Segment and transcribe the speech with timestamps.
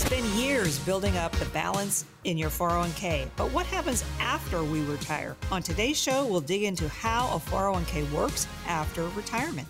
[0.00, 5.36] spend years building up the balance in your 401k, but what happens after we retire?
[5.52, 9.68] On today's show, we'll dig into how a 401k works after retirement.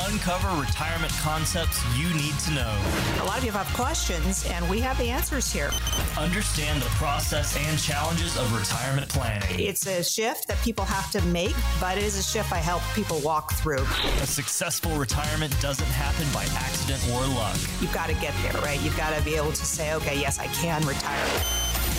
[0.00, 2.76] Uncover retirement concepts you need to know.
[3.20, 5.70] A lot of you have questions, and we have the answers here.
[6.18, 9.60] Understand the process and challenges of retirement planning.
[9.60, 12.82] It's a shift that people have to make, but it is a shift I help
[12.94, 13.86] people walk through.
[14.20, 17.56] A successful retirement doesn't happen by accident or luck.
[17.80, 18.80] You've got to get there, right?
[18.82, 21.28] You've got to be able to say, okay, yes, I can retire.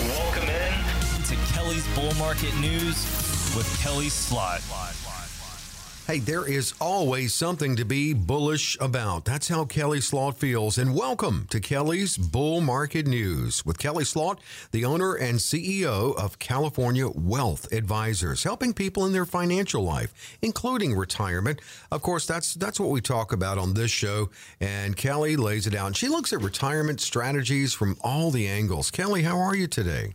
[0.10, 3.06] Welcome in to Kelly's Bull Market News
[3.56, 4.62] with Kelly Slot.
[6.08, 9.26] Hey, there is always something to be bullish about.
[9.26, 10.78] That's how Kelly Slot feels.
[10.78, 14.40] And welcome to Kelly's Bull Market News with Kelly Slot,
[14.72, 20.96] the owner and CEO of California Wealth Advisors, helping people in their financial life, including
[20.96, 21.60] retirement.
[21.92, 24.30] Of course, that's that's what we talk about on this show.
[24.60, 25.96] And Kelly lays it out.
[25.96, 28.92] She looks at retirement strategies from all the angles.
[28.92, 30.14] Kelly, how are you today?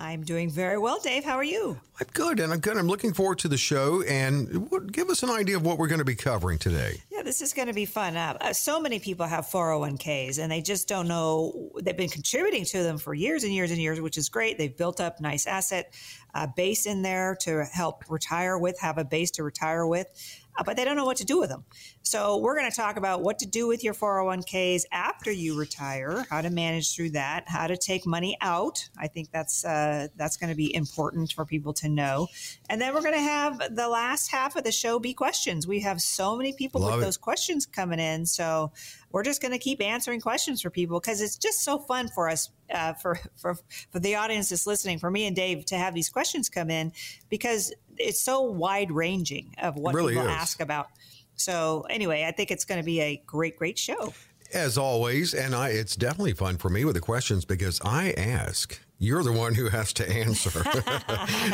[0.00, 1.24] I'm doing very well, Dave.
[1.24, 1.78] How are you?
[2.00, 2.78] I'm good, and I'm good.
[2.78, 4.00] I'm looking forward to the show.
[4.02, 7.02] And give us an idea of what we're going to be covering today.
[7.12, 8.16] Yeah, this is going to be fun.
[8.16, 11.70] Uh, uh so many people have 401ks, and they just don't know.
[11.82, 14.56] They've been contributing to them for years and years and years, which is great.
[14.56, 15.92] They've built up nice asset
[16.34, 20.06] uh, base in there to help retire with, have a base to retire with
[20.64, 21.64] but they don't know what to do with them.
[22.02, 26.26] So we're going to talk about what to do with your 401ks after you retire,
[26.28, 28.88] how to manage through that, how to take money out.
[28.98, 32.28] I think that's uh, that's going to be important for people to know.
[32.68, 35.66] And then we're going to have the last half of the show be questions.
[35.66, 37.06] We have so many people Love with it.
[37.06, 38.72] those questions coming in, so
[39.12, 42.28] we're just going to keep answering questions for people because it's just so fun for
[42.28, 43.56] us uh, for for
[43.90, 46.92] for the audience that's listening, for me and Dave to have these questions come in
[47.28, 50.34] because it's so wide ranging of what really people is.
[50.34, 50.88] ask about.
[51.36, 54.12] So anyway, I think it's going to be a great, great show.
[54.52, 58.80] As always, and I, it's definitely fun for me with the questions because I ask.
[58.98, 60.50] You're the one who has to answer.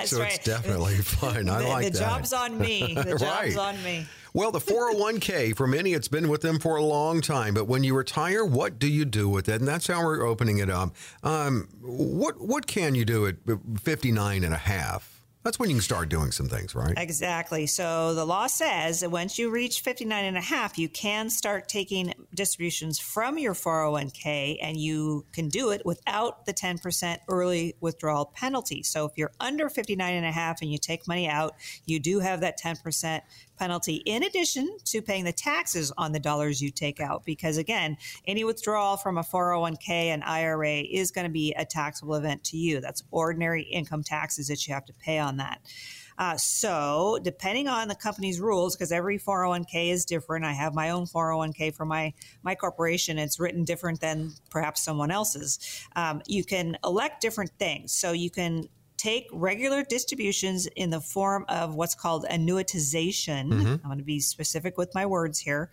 [0.04, 0.34] so right.
[0.34, 1.48] it's definitely fun.
[1.48, 1.92] I the, like the that.
[1.92, 2.94] The job's on me.
[2.94, 3.56] The job's right.
[3.56, 4.06] on me.
[4.32, 7.54] Well, the 401k, for many, it's been with them for a long time.
[7.54, 9.60] But when you retire, what do you do with it?
[9.60, 10.94] And that's how we're opening it up.
[11.22, 13.36] Um, what, what can you do at
[13.80, 15.15] 59 and a half?
[15.46, 16.94] That's when you can start doing some things, right?
[16.96, 17.68] Exactly.
[17.68, 21.68] So the law says that once you reach 59 and a half, you can start
[21.68, 28.24] taking distributions from your 401k and you can do it without the 10% early withdrawal
[28.34, 28.82] penalty.
[28.82, 32.18] So if you're under 59 and a half and you take money out, you do
[32.18, 33.20] have that 10%
[33.56, 37.24] penalty in addition to paying the taxes on the dollars you take out.
[37.24, 37.96] Because again,
[38.26, 42.56] any withdrawal from a 401k and IRA is going to be a taxable event to
[42.56, 42.80] you.
[42.80, 45.60] That's ordinary income taxes that you have to pay on that.
[46.18, 50.90] Uh, so, depending on the company's rules, because every 401k is different, I have my
[50.90, 53.18] own 401k for my my corporation.
[53.18, 55.58] It's written different than perhaps someone else's.
[55.94, 57.92] Um, you can elect different things.
[57.92, 63.50] So you can take regular distributions in the form of what's called annuitization.
[63.50, 63.66] Mm-hmm.
[63.66, 65.70] I'm going to be specific with my words here.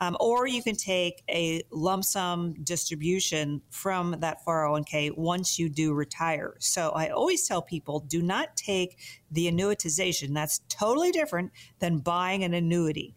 [0.00, 5.92] Um, or you can take a lump sum distribution from that 401k once you do
[5.92, 6.54] retire.
[6.58, 8.98] So I always tell people do not take
[9.30, 10.34] the annuitization.
[10.34, 13.14] That's totally different than buying an annuity.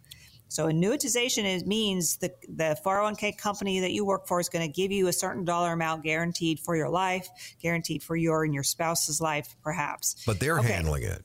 [0.54, 4.72] So annuitization is, means the, the 401k company that you work for is going to
[4.72, 7.28] give you a certain dollar amount guaranteed for your life,
[7.60, 10.16] guaranteed for your and your spouse's life, perhaps.
[10.28, 10.74] But they're okay.
[10.74, 11.24] handling it.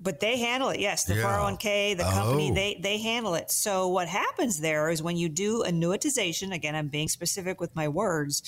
[0.00, 0.80] But they handle it.
[0.80, 1.22] Yes, the yeah.
[1.22, 2.54] 401k, the company, oh.
[2.54, 3.52] they they handle it.
[3.52, 7.86] So what happens there is when you do annuitization, again, I'm being specific with my
[7.86, 8.42] words,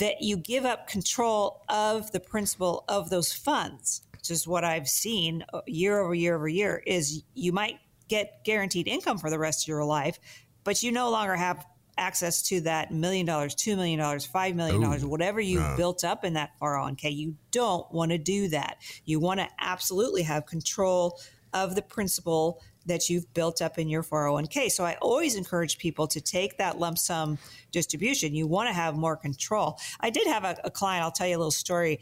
[0.00, 4.02] that you give up control of the principal of those funds.
[4.10, 6.82] Which is what I've seen uh, year over year over year.
[6.84, 7.78] Is you might
[8.10, 10.18] get guaranteed income for the rest of your life,
[10.64, 11.64] but you no longer have
[11.96, 16.24] access to that million dollars, two million dollars, five million dollars, whatever you built up
[16.24, 17.14] in that 401k.
[17.14, 18.78] You don't want to do that.
[19.04, 21.20] You want to absolutely have control
[21.52, 24.70] of the principal that you've built up in your 401k.
[24.70, 27.38] So I always encourage people to take that lump sum
[27.70, 28.34] distribution.
[28.34, 29.78] You want to have more control.
[30.00, 32.00] I did have a, a client, I'll tell you a little story.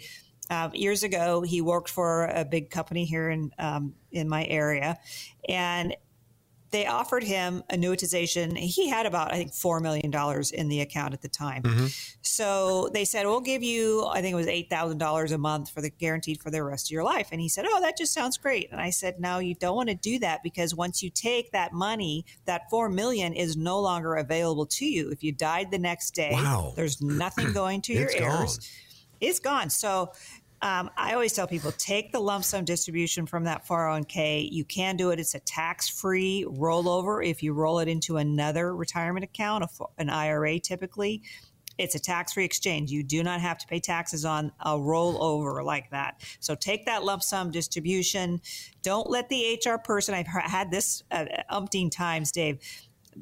[0.51, 4.99] Uh, years ago, he worked for a big company here in um, in my area,
[5.49, 5.95] and
[6.71, 8.57] they offered him annuitization.
[8.57, 10.13] He had about, I think, $4 million
[10.53, 11.63] in the account at the time.
[11.63, 11.87] Mm-hmm.
[12.21, 15.91] So they said, we'll give you, I think it was $8,000 a month for the
[15.91, 17.29] guaranteed for the rest of your life.
[17.33, 18.71] And he said, oh, that just sounds great.
[18.71, 21.73] And I said, no, you don't want to do that because once you take that
[21.73, 25.11] money, that 4 million is no longer available to you.
[25.11, 26.75] If you died the next day, wow.
[26.77, 28.59] there's nothing going to your heirs.
[28.59, 28.67] Gone.
[29.21, 29.71] It's gone.
[29.71, 30.13] So
[30.61, 34.51] Um, I always tell people take the lump sum distribution from that 401k.
[34.51, 35.21] You can do it.
[35.21, 39.65] It's a tax free rollover if you roll it into another retirement account,
[39.99, 41.23] an IRA typically.
[41.79, 42.91] It's a tax free exchange.
[42.91, 46.21] You do not have to pay taxes on a rollover like that.
[46.41, 48.41] So take that lump sum distribution.
[48.83, 52.59] Don't let the HR person, I've had this uh, umpteen times, Dave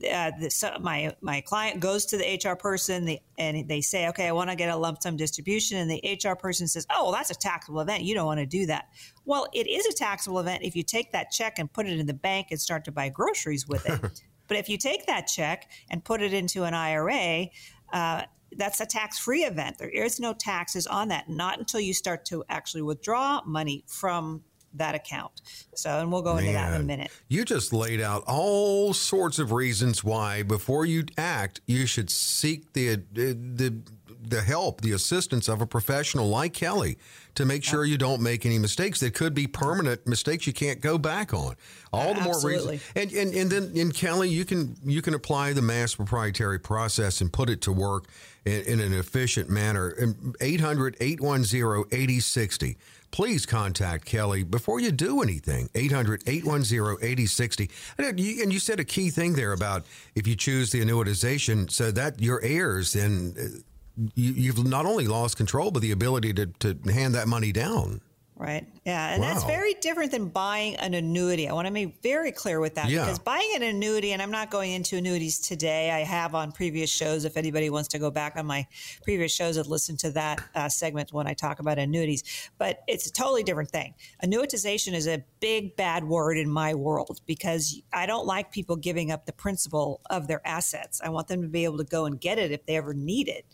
[0.04, 4.26] uh, the, my my client goes to the HR person they, and they say, okay,
[4.26, 7.12] I want to get a lump sum distribution, and the HR person says, oh, well,
[7.12, 8.02] that's a taxable event.
[8.02, 8.88] You don't want to do that.
[9.24, 12.06] Well, it is a taxable event if you take that check and put it in
[12.06, 14.22] the bank and start to buy groceries with it.
[14.48, 17.46] but if you take that check and put it into an IRA,
[17.92, 18.22] uh,
[18.56, 19.78] that's a tax free event.
[19.78, 24.42] There is no taxes on that, not until you start to actually withdraw money from
[24.74, 25.32] that account.
[25.74, 27.10] So, and we'll go Man, into that in a minute.
[27.28, 32.72] You just laid out all sorts of reasons why, before you act, you should seek
[32.72, 33.82] the uh, the
[34.28, 36.98] the help, the assistance of a professional like Kelly
[37.36, 40.80] to make sure you don't make any mistakes that could be permanent mistakes you can't
[40.80, 41.54] go back on.
[41.92, 42.80] All the more reason.
[42.94, 47.20] And, and and then in Kelly, you can you can apply the mass proprietary process
[47.20, 48.06] and put it to work
[48.44, 49.94] in, in an efficient manner.
[50.40, 52.76] 800 810 8060
[53.16, 55.70] please contact Kelly before you do anything.
[55.74, 57.70] 800 810 8060.
[57.96, 58.20] And
[58.52, 62.42] you said a key thing there about if you choose the annuitization, so that your
[62.42, 67.26] heirs, then uh, you've not only lost control, but the ability to, to hand that
[67.26, 68.02] money down.
[68.38, 68.66] Right.
[68.84, 69.14] Yeah.
[69.14, 69.32] And wow.
[69.32, 71.48] that's very different than buying an annuity.
[71.48, 73.00] I want to be very clear with that yeah.
[73.00, 76.90] because buying an annuity, and I'm not going into annuities today, I have on previous
[76.90, 77.24] shows.
[77.24, 78.66] If anybody wants to go back on my
[79.02, 83.06] previous shows and listen to that uh, segment when I talk about annuities, but it's
[83.06, 83.94] a totally different thing.
[84.22, 89.12] Annuitization is a big bad word in my world because I don't like people giving
[89.12, 91.00] up the principal of their assets.
[91.02, 93.28] I want them to be able to go and get it if they ever need
[93.28, 93.46] it.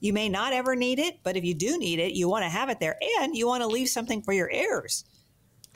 [0.00, 2.50] You may not ever need it, but if you do need it, you want to
[2.50, 5.04] have it there and you want to leave something for your heirs.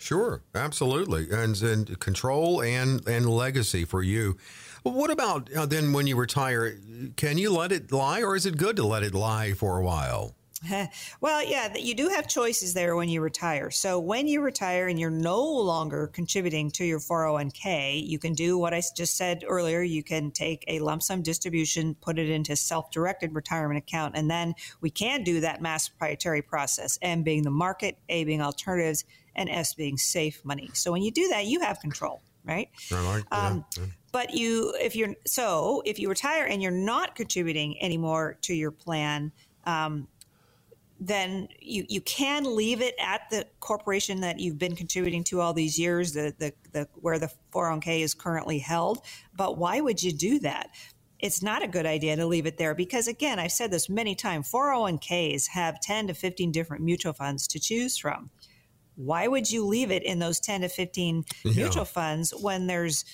[0.01, 4.39] Sure, absolutely, and, and control and and legacy for you.
[4.83, 6.79] What about uh, then when you retire?
[7.17, 9.83] Can you let it lie, or is it good to let it lie for a
[9.83, 10.37] while?
[11.21, 13.71] well, yeah, you do have choices there when you retire.
[13.71, 18.59] So when you retire and you're no longer contributing to your 401k, you can do
[18.59, 19.81] what I just said earlier.
[19.83, 24.55] You can take a lump sum distribution, put it into self-directed retirement account, and then
[24.83, 26.99] we can do that mass proprietary process.
[27.01, 29.05] M being the market, A being alternatives,
[29.35, 30.69] and S being safe money.
[30.75, 32.69] So when you do that, you have control, right?
[32.91, 33.25] Like.
[33.33, 33.85] Um, yeah.
[34.13, 38.73] But you, if you're so, if you retire and you're not contributing anymore to your
[38.73, 39.33] plan.
[39.65, 40.09] Um,
[41.01, 45.55] then you, you can leave it at the corporation that you've been contributing to all
[45.55, 49.01] these years, the, the, the where the 401k is currently held.
[49.35, 50.69] But why would you do that?
[51.19, 54.15] It's not a good idea to leave it there because, again, I've said this many
[54.15, 58.31] times 401ks have 10 to 15 different mutual funds to choose from.
[58.97, 61.53] Why would you leave it in those 10 to 15 yeah.
[61.53, 63.07] mutual funds when there's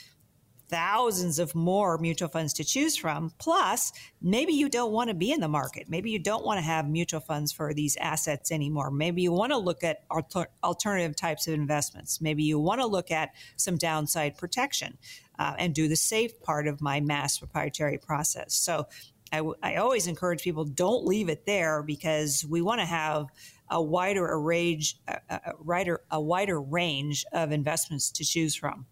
[0.68, 3.32] thousands of more mutual funds to choose from.
[3.38, 5.88] Plus, maybe you don't want to be in the market.
[5.88, 8.90] Maybe you don't want to have mutual funds for these assets anymore.
[8.90, 12.20] Maybe you want to look at alter- alternative types of investments.
[12.20, 14.98] Maybe you want to look at some downside protection
[15.38, 18.54] uh, and do the safe part of my mass proprietary process.
[18.54, 18.86] So,
[19.32, 23.26] I, w- I always encourage people don't leave it there because we want to have
[23.68, 28.86] a wider array, a, a, wider, a wider range of investments to choose from.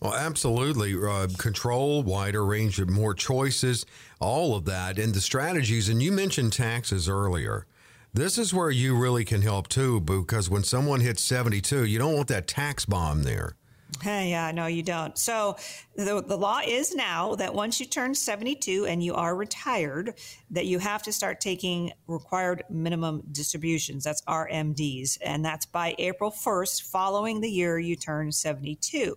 [0.00, 0.94] Well, absolutely.
[0.94, 3.84] Uh, control, wider range of more choices,
[4.20, 5.88] all of that, and the strategies.
[5.88, 7.66] And you mentioned taxes earlier.
[8.14, 12.14] This is where you really can help too, because when someone hits 72, you don't
[12.14, 13.56] want that tax bomb there.
[14.02, 15.18] Hey, Yeah, no, you don't.
[15.18, 15.56] So
[15.96, 20.14] the, the law is now that once you turn 72 and you are retired,
[20.50, 24.04] that you have to start taking required minimum distributions.
[24.04, 25.18] That's RMDs.
[25.20, 29.16] And that's by April 1st, following the year you turn 72.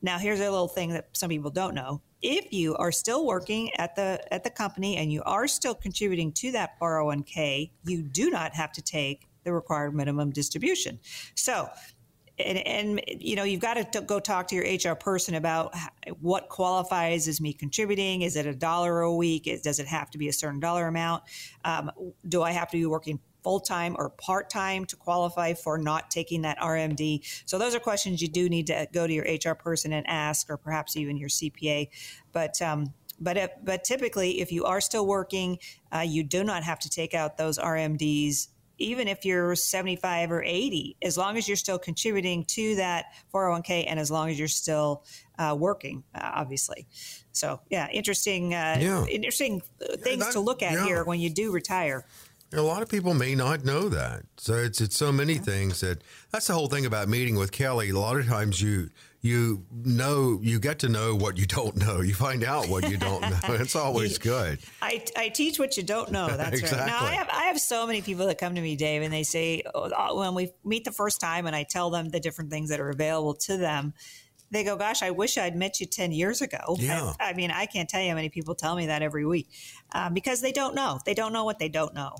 [0.00, 2.02] Now, here's a little thing that some people don't know.
[2.22, 6.32] If you are still working at the at the company and you are still contributing
[6.32, 10.98] to that 401k, you do not have to take the required minimum distribution.
[11.34, 11.68] So,
[12.38, 15.74] and, and, you know you've got to t- go talk to your HR person about
[16.20, 18.22] what qualifies as me contributing.
[18.22, 19.46] Is it a dollar a week?
[19.46, 21.24] Is, does it have to be a certain dollar amount?
[21.64, 21.90] Um,
[22.28, 26.10] do I have to be working full time or part time to qualify for not
[26.10, 27.24] taking that RMD?
[27.46, 30.50] So those are questions you do need to go to your HR person and ask,
[30.50, 31.88] or perhaps even your CPA.
[32.30, 36.62] But um, but if, but typically, if you are still working, uh, you do not
[36.62, 38.48] have to take out those RMDs.
[38.80, 43.86] Even if you're 75 or 80, as long as you're still contributing to that 401k
[43.88, 45.04] and as long as you're still
[45.36, 46.86] uh, working, uh, obviously.
[47.32, 49.04] So, yeah, interesting, uh, yeah.
[49.06, 50.84] interesting things yeah, that, to look at yeah.
[50.84, 52.04] here when you do retire.
[52.52, 54.22] A lot of people may not know that.
[54.38, 56.02] So it's it's so many things that
[56.32, 57.90] that's the whole thing about meeting with Kelly.
[57.90, 58.88] A lot of times you
[59.20, 62.00] you know you get to know what you don't know.
[62.00, 63.38] You find out what you don't know.
[63.48, 64.60] It's always good.
[64.80, 66.28] I, I teach what you don't know.
[66.36, 66.78] That's exactly.
[66.78, 66.86] right.
[66.86, 69.24] Now I have I have so many people that come to me, Dave, and they
[69.24, 72.50] say oh, uh, when we meet the first time, and I tell them the different
[72.50, 73.92] things that are available to them.
[74.50, 77.12] They go, "Gosh, I wish I'd met you ten years ago." Yeah.
[77.20, 79.48] I, I mean, I can't tell you how many people tell me that every week
[79.92, 80.98] um, because they don't know.
[81.04, 82.14] They don't know what they don't know.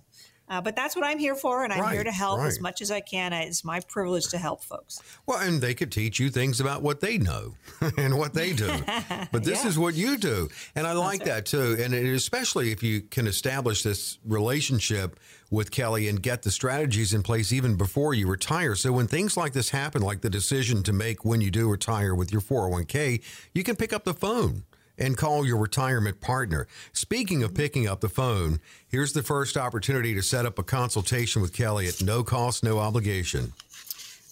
[0.51, 2.47] Uh, but that's what I'm here for, and I'm Right, here to help right.
[2.49, 3.35] as much as I can.
[3.35, 4.99] It's my privilege to help folks.
[5.27, 7.53] Well, and they could teach you things about what they know
[7.99, 8.71] and what they do.
[9.31, 9.69] But this Yeah.
[9.69, 10.49] is what you do.
[10.75, 11.77] And I like that too.
[11.79, 17.14] And it, especially if you can establish this relationship with Kelly and get the strategies
[17.14, 18.75] in place even before you retire.
[18.75, 22.14] So when things like this happen, like the decision to make when you do retire
[22.14, 23.23] with your 401k,
[23.55, 24.64] you can pick up the phone
[24.99, 26.67] and call your retirement partner.
[26.93, 31.40] Speaking of picking up the phone, here's the first opportunity to set up a consultation
[31.40, 33.52] with Kelly at no cost, no obligation.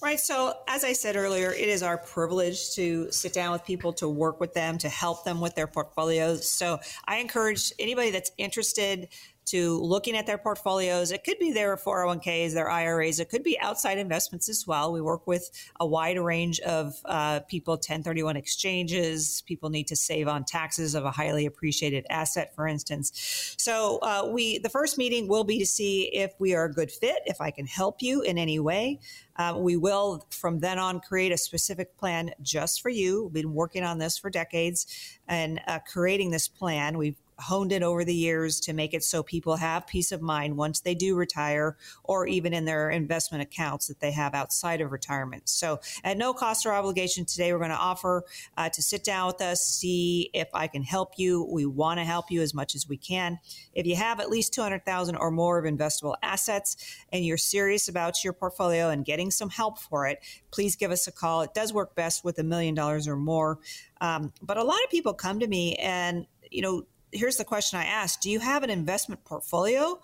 [0.02, 0.20] Right.
[0.20, 4.08] So, as I said earlier, it is our privilege to sit down with people, to
[4.08, 6.46] work with them, to help them with their portfolios.
[6.46, 9.08] So, I encourage anybody that's interested
[9.46, 11.12] to looking at their portfolios.
[11.12, 13.20] It could be their 401ks, their IRAs.
[13.20, 14.92] It could be outside investments as well.
[14.92, 15.50] We work with
[15.80, 19.42] a wide range of uh, people, 1031 exchanges.
[19.46, 23.54] People need to save on taxes of a highly appreciated asset, for instance.
[23.56, 26.90] So uh, we, the first meeting will be to see if we are a good
[26.90, 28.98] fit, if I can help you in any way.
[29.36, 33.24] Uh, we will, from then on, create a specific plan just for you.
[33.24, 36.96] We've been working on this for decades and uh, creating this plan.
[36.98, 40.56] We've honed it over the years to make it so people have peace of mind
[40.56, 44.90] once they do retire or even in their investment accounts that they have outside of
[44.90, 45.48] retirement.
[45.48, 48.24] So, at no cost or obligation today, we're going to offer
[48.56, 51.46] uh, to sit down with us, see if I can help you.
[51.50, 53.38] We want to help you as much as we can.
[53.74, 56.76] If you have at least 200,000 or more of investable assets
[57.12, 61.06] and you're serious about your portfolio and getting some help for it, please give us
[61.06, 61.42] a call.
[61.42, 63.58] It does work best with a million dollars or more.
[64.00, 67.78] Um, but a lot of people come to me and, you know, here's the question
[67.78, 70.00] I ask Do you have an investment portfolio?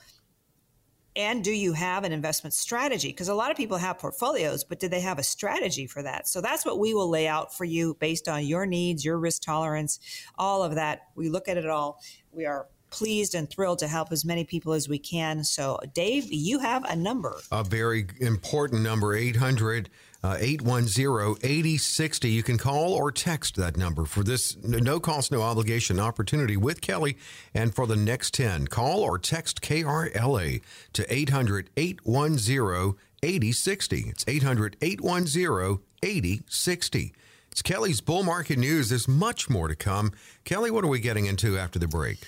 [1.14, 3.08] And do you have an investment strategy?
[3.08, 6.26] Because a lot of people have portfolios, but do they have a strategy for that?
[6.26, 9.42] So that's what we will lay out for you based on your needs, your risk
[9.42, 10.00] tolerance,
[10.38, 11.08] all of that.
[11.14, 12.00] We look at it all.
[12.30, 15.44] We are pleased and thrilled to help as many people as we can.
[15.44, 17.36] So, Dave, you have a number.
[17.50, 19.88] a very important number 800 uh,
[20.24, 25.42] Uh, 810 8060 you can call or text that number for this no cost no
[25.42, 27.18] obligation opportunity with kelly
[27.54, 30.62] and for the next 10 call or text krla
[30.92, 37.12] to 800 810 8060 it's 800 810 8060
[37.50, 38.88] it's kelly's bull market news.
[38.88, 40.12] There's much more to come.
[40.44, 42.18] Kelly what are we getting into after the break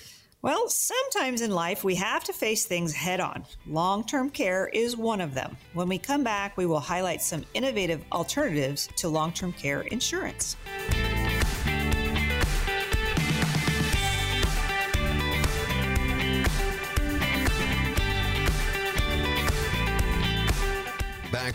[0.45, 3.45] Well, sometimes in life we have to face things head on.
[3.65, 5.57] Long term care is one of them.
[5.73, 10.55] When we come back, we will highlight some innovative alternatives to long term care insurance.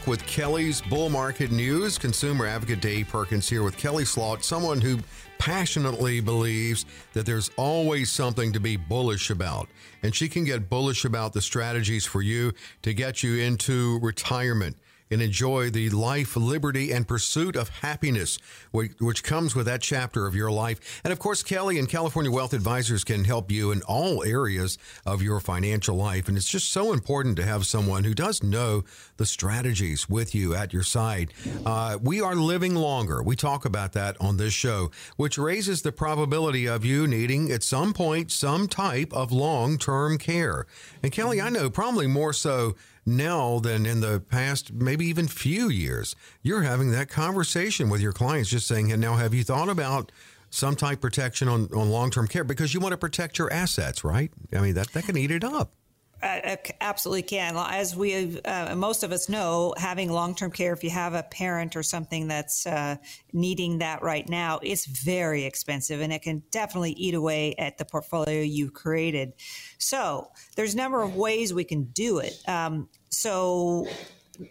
[0.00, 1.98] Back with Kelly's Bull Market News.
[1.98, 4.98] Consumer advocate Dave Perkins here with Kelly Slot, someone who
[5.38, 9.68] passionately believes that there's always something to be bullish about.
[10.02, 14.76] And she can get bullish about the strategies for you to get you into retirement
[15.10, 18.38] and enjoy the life, liberty, and pursuit of happiness,
[18.70, 21.00] which, comes with that chapter of your life.
[21.04, 25.20] And of course, Kelly and California Wealth Advisors can help you in all areas of
[25.20, 26.26] your financial life.
[26.26, 28.84] And it's just so important to have someone who does know
[29.18, 31.34] the strategies with you at your side.
[31.66, 33.22] Uh, we are living longer.
[33.22, 37.62] We talk about that on this show, which raises the probability of you needing at
[37.62, 40.66] some point some type of long term care.
[41.02, 42.74] And Kelly, I know probably more so
[43.06, 46.14] now than in the past, maybe even few years.
[46.42, 50.12] You're having that conversation with your clients, just saying, "And now, have you thought about
[50.50, 54.04] some type protection on, on long term care because you want to protect your assets,
[54.04, 54.32] right?
[54.52, 55.72] I mean, that, that can eat it up.
[56.22, 57.56] Absolutely can.
[57.56, 61.22] As we, uh, most of us know, having long term care, if you have a
[61.22, 62.96] parent or something that's uh,
[63.32, 67.84] needing that right now, it's very expensive and it can definitely eat away at the
[67.84, 69.32] portfolio you've created.
[69.78, 72.36] So there's a number of ways we can do it.
[72.46, 73.86] Um, so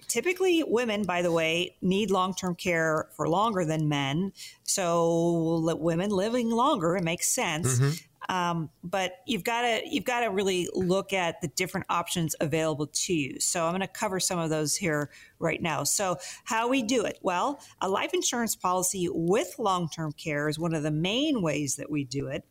[0.07, 4.31] typically women by the way need long-term care for longer than men
[4.63, 7.89] so women living longer it makes sense mm-hmm.
[8.29, 12.87] Um, but you've got to you've got to really look at the different options available
[12.87, 13.39] to you.
[13.39, 15.09] So i'm going to cover some of those here
[15.39, 15.83] right now.
[15.83, 17.19] So how we do it?
[17.21, 21.89] Well a life insurance policy with long-term care is one of the main ways that
[21.89, 22.45] we do it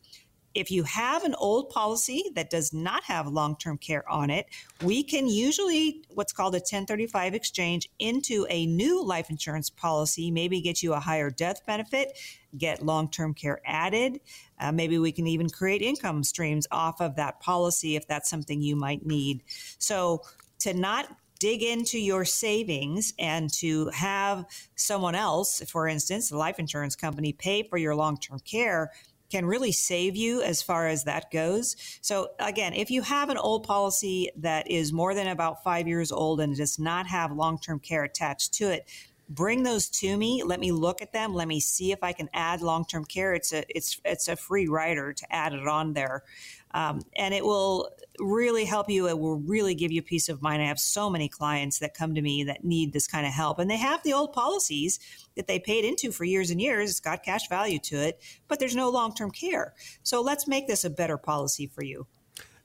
[0.55, 4.47] if you have an old policy that does not have long term care on it,
[4.83, 10.61] we can usually what's called a 1035 exchange into a new life insurance policy, maybe
[10.61, 12.17] get you a higher death benefit,
[12.57, 14.19] get long term care added.
[14.59, 18.61] Uh, maybe we can even create income streams off of that policy if that's something
[18.61, 19.43] you might need.
[19.77, 20.21] So,
[20.59, 21.07] to not
[21.39, 27.31] dig into your savings and to have someone else, for instance, the life insurance company,
[27.31, 28.91] pay for your long term care
[29.29, 31.75] can really save you as far as that goes.
[32.01, 36.11] So again, if you have an old policy that is more than about five years
[36.11, 38.89] old and does not have long-term care attached to it,
[39.29, 40.43] bring those to me.
[40.43, 41.33] Let me look at them.
[41.33, 43.33] Let me see if I can add long-term care.
[43.33, 46.23] It's a it's it's a free rider to add it on there.
[46.71, 49.07] Um, and it will really help you.
[49.07, 50.61] It will really give you peace of mind.
[50.61, 53.59] I have so many clients that come to me that need this kind of help,
[53.59, 54.99] and they have the old policies
[55.35, 56.89] that they paid into for years and years.
[56.89, 59.73] It's got cash value to it, but there's no long term care.
[60.03, 62.07] So let's make this a better policy for you.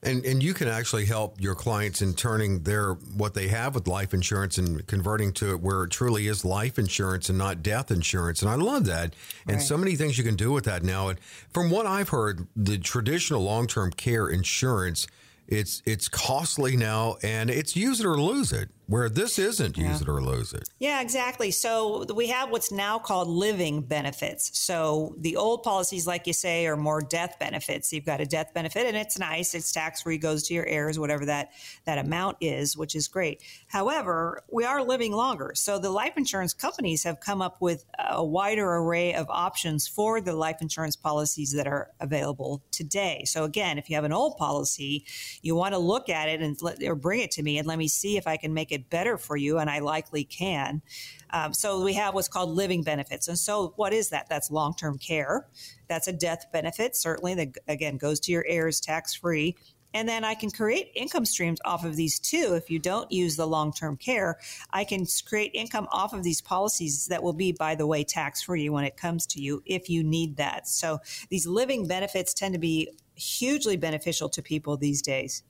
[0.05, 3.89] And and you can actually help your clients in turning their what they have with
[3.89, 7.91] life insurance and converting to it where it truly is life insurance and not death
[7.91, 8.43] insurance.
[8.43, 9.15] And I love that.
[9.47, 9.63] And right.
[9.63, 11.09] so many things you can do with that now.
[11.09, 11.19] And
[11.53, 15.07] from what I've heard, the traditional long term care insurance
[15.47, 20.01] it's it's costly now and it's use it or lose it where this isn't use
[20.03, 20.69] it or lose it.
[20.79, 21.51] Yeah, exactly.
[21.51, 24.59] So we have what's now called living benefits.
[24.59, 27.93] So the old policies, like you say, are more death benefits.
[27.93, 29.55] You've got a death benefit and it's nice.
[29.55, 31.51] It's tax free, goes to your heirs, whatever that,
[31.87, 33.43] that amount is, which is great.
[33.69, 35.53] However, we are living longer.
[35.55, 40.21] So the life insurance companies have come up with a wider array of options for
[40.21, 43.25] the life insurance policies that are available today.
[43.25, 45.07] So again, if you have an old policy,
[45.41, 47.79] you want to look at it and let, or bring it to me and let
[47.79, 50.83] me see if I can make it better for you, and I likely can.
[51.31, 53.29] Um, so we have what's called living benefits.
[53.29, 54.29] And so what is that?
[54.29, 55.47] That's long term care.
[55.89, 59.57] That's a death benefit, certainly, that again goes to your heirs tax free.
[59.95, 62.55] And then I can create income streams off of these too.
[62.55, 64.39] If you don't use the long term care,
[64.71, 68.43] I can create income off of these policies that will be, by the way, tax
[68.43, 70.67] free when it comes to you if you need that.
[70.67, 70.99] So
[71.31, 75.45] these living benefits tend to be hugely beneficial to people these days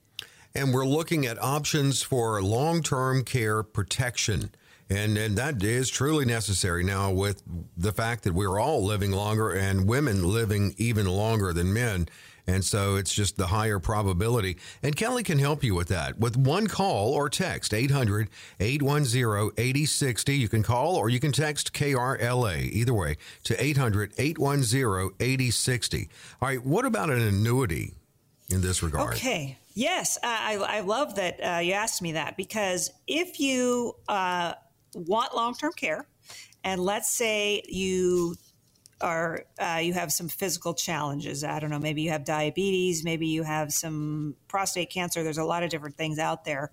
[0.55, 4.51] and we're looking at options for long term care protection.
[4.89, 7.41] And, and that is truly necessary now with
[7.75, 12.07] the fact that we're all living longer and women living even longer than men.
[12.47, 14.57] And so it's just the higher probability.
[14.83, 20.37] And Kelly can help you with that with one call or text 800 810 8060.
[20.37, 26.09] You can call or you can text KRLA either way to 800 810 8060.
[26.39, 27.95] All right, what about an annuity
[28.51, 29.15] in this regard?
[29.15, 29.57] Okay.
[29.75, 34.53] Yes, I, I love that uh, you asked me that because if you uh,
[34.93, 36.07] want long term care,
[36.63, 38.35] and let's say you
[39.01, 41.43] are uh, you have some physical challenges.
[41.43, 45.23] I don't know, maybe you have diabetes, maybe you have some prostate cancer.
[45.23, 46.71] There's a lot of different things out there.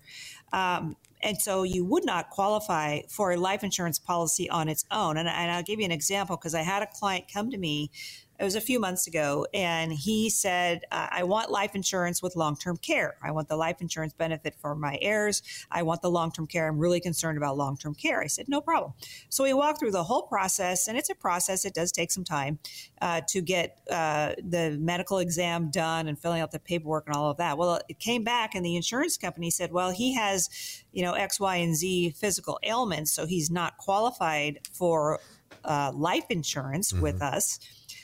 [0.53, 5.17] Um, and so you would not qualify for a life insurance policy on its own.
[5.17, 7.91] And, and I'll give you an example because I had a client come to me
[8.39, 12.55] it was a few months ago, and he said, I want life insurance with long
[12.57, 13.15] term care.
[13.23, 15.41] I want the life insurance benefit for my heirs.
[15.71, 16.67] I want the long term care.
[16.67, 18.21] I'm really concerned about long term care.
[18.21, 18.93] I said, no problem.
[19.29, 21.63] So we walked through the whole process, and it's a process.
[21.63, 22.59] It does take some time
[23.01, 27.29] uh, to get uh, the medical exam done and filling out the paperwork and all
[27.29, 27.57] of that.
[27.57, 30.49] Well, it came back, and the insurance company said, well, he has,
[30.91, 35.19] you know, X, Y, and Z physical ailments, so he's not qualified for
[35.63, 37.03] uh, life insurance mm-hmm.
[37.03, 37.59] with us.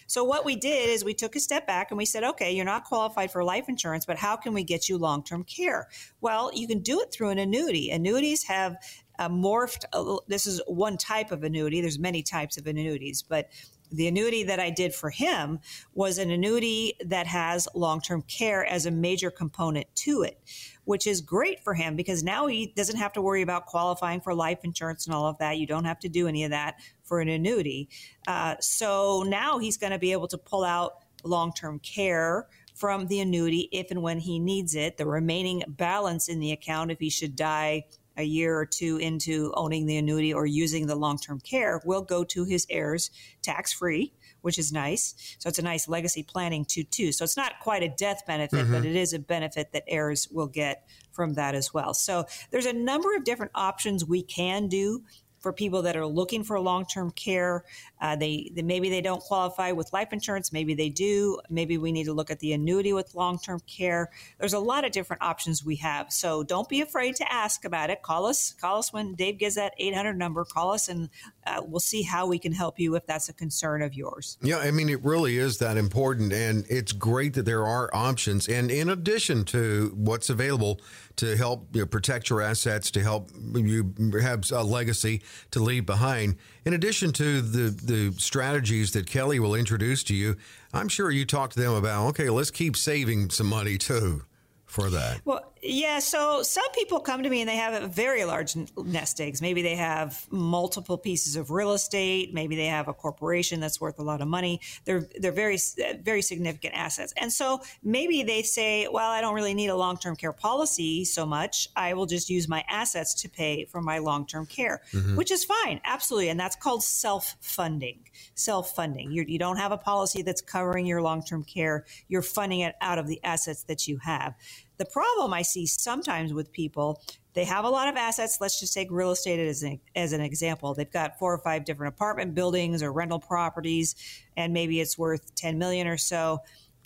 [0.09, 2.65] So what we did is we took a step back and we said, okay, you're
[2.65, 5.87] not qualified for life insurance, but how can we get you long term care?
[6.19, 7.91] Well, you can do it through an annuity.
[7.91, 8.77] Annuities have
[9.19, 9.85] uh, morphed.
[9.93, 11.79] Uh, this is one type of annuity.
[11.79, 13.49] There's many types of annuities, but
[13.91, 15.59] the annuity that I did for him
[15.93, 20.39] was an annuity that has long term care as a major component to it,
[20.85, 24.33] which is great for him because now he doesn't have to worry about qualifying for
[24.33, 25.57] life insurance and all of that.
[25.57, 27.89] You don't have to do any of that for an annuity.
[28.27, 33.07] Uh, so now he's going to be able to pull out long term care from
[33.07, 34.95] the annuity if and when he needs it.
[34.95, 37.83] The remaining balance in the account, if he should die
[38.15, 42.01] a year or two into owning the annuity or using the long term care, will
[42.01, 44.13] go to his heirs tax free.
[44.41, 45.35] Which is nice.
[45.39, 47.11] So it's a nice legacy planning too, too.
[47.11, 48.71] So it's not quite a death benefit, mm-hmm.
[48.71, 51.93] but it is a benefit that heirs will get from that as well.
[51.93, 55.03] So there's a number of different options we can do
[55.39, 57.63] for people that are looking for long-term care.
[58.01, 61.39] Uh, they, they, maybe they don't qualify with life insurance, maybe they do.
[61.49, 64.09] Maybe we need to look at the annuity with long-term care.
[64.39, 66.11] There's a lot of different options we have.
[66.11, 68.01] So don't be afraid to ask about it.
[68.01, 68.53] Call us.
[68.59, 70.45] Call us when Dave gives that 800 number.
[70.45, 71.09] Call us, and
[71.45, 74.37] uh, we'll see how we can help you if that's a concern of yours.
[74.41, 78.47] Yeah, I mean it really is that important, and it's great that there are options.
[78.47, 80.79] And in addition to what's available
[81.19, 85.85] to help you know, protect your assets, to help you have a legacy to leave
[85.85, 86.37] behind.
[86.63, 90.37] In addition to the, the strategies that Kelly will introduce to you,
[90.73, 94.23] I'm sure you talk to them about, okay, let's keep saving some money too
[94.65, 95.19] for that?
[95.25, 95.99] Well, yeah.
[95.99, 99.41] So some people come to me and they have very large nest eggs.
[99.41, 102.33] Maybe they have multiple pieces of real estate.
[102.33, 104.61] Maybe they have a corporation that's worth a lot of money.
[104.85, 105.57] They're they're very
[106.01, 107.13] very significant assets.
[107.17, 111.05] And so maybe they say, well, I don't really need a long term care policy
[111.05, 111.67] so much.
[111.75, 115.15] I will just use my assets to pay for my long term care, mm-hmm.
[115.15, 116.29] which is fine, absolutely.
[116.29, 117.99] And that's called self funding.
[118.35, 119.11] Self funding.
[119.11, 121.85] You you don't have a policy that's covering your long term care.
[122.07, 124.35] You're funding it out of the assets that you have.
[124.79, 128.39] The problem I see sometimes with people, they have a lot of assets.
[128.39, 130.73] Let's just take real estate as an, as an example.
[130.73, 133.95] They've got four or five different apartment buildings or rental properties,
[134.37, 136.39] and maybe it's worth 10 million or so.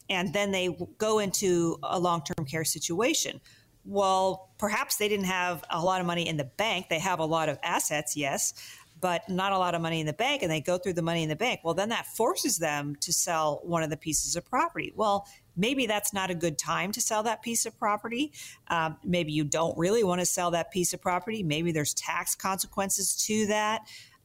[0.10, 3.40] And then they go into a long term care situation.
[3.86, 6.88] Well, perhaps they didn't have a lot of money in the bank.
[6.90, 8.56] They have a lot of assets, yes,
[9.02, 10.42] but not a lot of money in the bank.
[10.42, 11.60] And they go through the money in the bank.
[11.64, 14.94] Well, then that forces them to sell one of the pieces of property.
[14.96, 18.32] Well, maybe that's not a good time to sell that piece of property.
[18.68, 21.44] Um, maybe you don't really want to sell that piece of property.
[21.44, 23.82] Maybe there's tax consequences to that.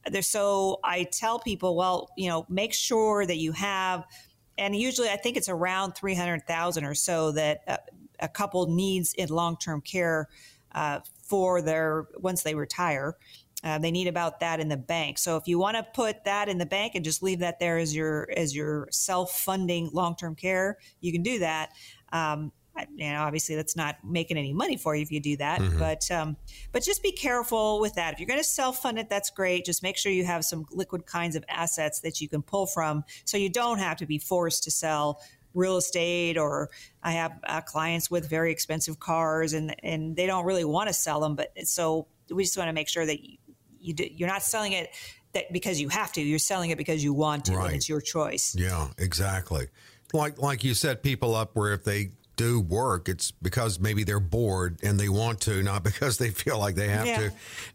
[0.09, 4.05] There's, so I tell people, well, you know, make sure that you have,
[4.57, 7.77] and usually I think it's around 300,000 or so that a,
[8.21, 10.27] a couple needs in long term care
[10.73, 13.15] uh, for their once they retire.
[13.63, 15.17] Uh, they need about that in the bank.
[15.17, 17.77] So if you want to put that in the bank and just leave that there
[17.77, 21.71] as your as your self funding long term care, you can do that.
[22.11, 22.51] Um,
[22.95, 25.79] you know, obviously that's not making any money for you if you do that, mm-hmm.
[25.79, 26.37] but um,
[26.71, 28.13] but just be careful with that.
[28.13, 29.65] If you're going to self fund it, that's great.
[29.65, 33.03] Just make sure you have some liquid kinds of assets that you can pull from,
[33.25, 35.21] so you don't have to be forced to sell
[35.53, 36.69] real estate or
[37.03, 40.93] I have uh, clients with very expensive cars and and they don't really want to
[40.93, 43.17] sell them but so we just want to make sure that
[43.81, 44.91] you do, you're not selling it
[45.33, 46.21] that because you have to.
[46.21, 47.67] You're selling it because you want to, right.
[47.67, 48.55] and it's your choice.
[48.57, 49.67] Yeah, exactly.
[50.13, 54.21] Like like you set people up where if they do work, it's because maybe they're
[54.21, 57.17] bored and they want to, not because they feel like they have yeah.
[57.17, 57.23] to.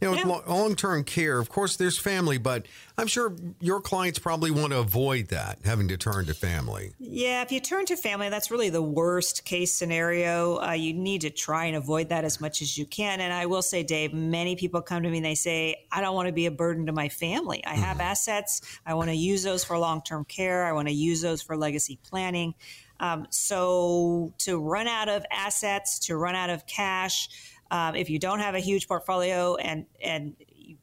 [0.00, 0.40] You know, yeah.
[0.46, 4.78] long term care, of course, there's family, but I'm sure your clients probably want to
[4.78, 6.92] avoid that, having to turn to family.
[6.98, 10.62] Yeah, if you turn to family, that's really the worst case scenario.
[10.62, 13.20] Uh, you need to try and avoid that as much as you can.
[13.20, 16.14] And I will say, Dave, many people come to me and they say, I don't
[16.14, 17.62] want to be a burden to my family.
[17.66, 18.06] I have mm-hmm.
[18.06, 18.62] assets.
[18.86, 20.64] I want to use those for long term care.
[20.64, 22.54] I want to use those for legacy planning.
[23.00, 27.28] Um, so to run out of assets, to run out of cash,
[27.70, 30.36] um, if you don't have a huge portfolio and and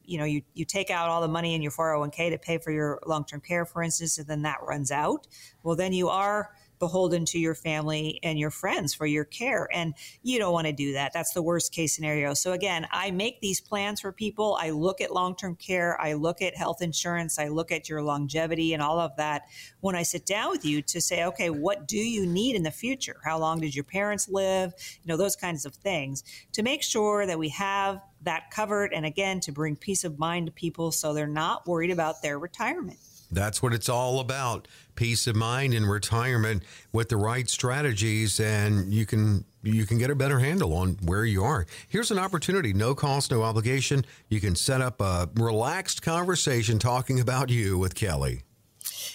[0.04, 2.72] you know you, you take out all the money in your 401k to pay for
[2.72, 5.28] your long-term care for instance and then that runs out
[5.64, 9.70] well then you are beholden to your family and your friends for your care.
[9.72, 11.14] And you don't want to do that.
[11.14, 12.34] That's the worst case scenario.
[12.34, 14.58] So again, I make these plans for people.
[14.60, 16.00] I look at long term care.
[16.02, 17.40] I look at health insurance.
[17.40, 19.44] I look at your longevity and all of that
[19.80, 22.72] when I sit down with you to say, okay, what do you need in the
[22.72, 23.22] future?
[23.24, 24.74] How long did your parents live?
[25.04, 28.92] You know, those kinds of things to make sure that we have that covered.
[28.92, 32.40] And again, to bring peace of mind to people so they're not worried about their
[32.40, 33.00] retirement.
[33.32, 34.68] That's what it's all about.
[34.96, 40.10] Peace of mind in retirement with the right strategies and you can you can get
[40.10, 41.66] a better handle on where you are.
[41.88, 44.06] Here's an opportunity, no cost, no obligation.
[44.28, 48.42] You can set up a relaxed conversation talking about you with Kelly.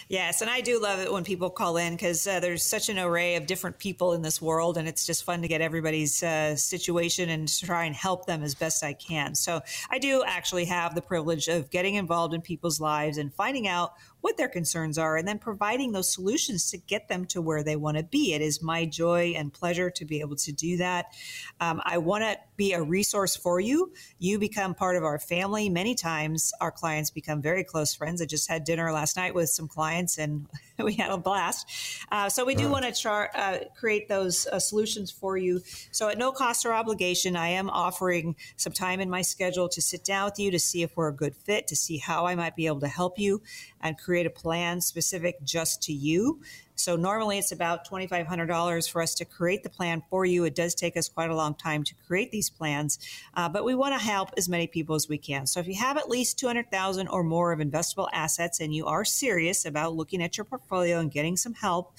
[0.09, 2.99] Yes, and I do love it when people call in because uh, there's such an
[2.99, 6.57] array of different people in this world, and it's just fun to get everybody's uh,
[6.57, 9.35] situation and try and help them as best I can.
[9.35, 13.68] So I do actually have the privilege of getting involved in people's lives and finding
[13.68, 13.94] out
[14.26, 17.76] what their concerns are and then providing those solutions to get them to where they
[17.76, 18.34] want to be.
[18.34, 21.14] It is my joy and pleasure to be able to do that.
[21.60, 23.92] Um, I want to be a resource for you.
[24.18, 25.68] You become part of our family.
[25.68, 28.20] Many times our clients become very close friends.
[28.20, 30.48] I just had dinner last night with some clients and
[30.80, 31.70] we had a blast.
[32.10, 35.62] Uh, so we do want to char- uh, create those uh, solutions for you.
[35.92, 39.80] So at no cost or obligation, I am offering some time in my schedule to
[39.80, 42.34] sit down with you to see if we're a good fit, to see how I
[42.34, 43.40] might be able to help you
[43.80, 46.40] and create a plan specific just to you.
[46.74, 50.44] So normally it's about $2,500 for us to create the plan for you.
[50.44, 52.98] It does take us quite a long time to create these plans,
[53.35, 55.46] uh, but we want to help as many people as we can.
[55.46, 59.05] So if you have at least 200,000 or more of investable assets and you are
[59.05, 61.92] serious about looking at your portfolio and getting some help,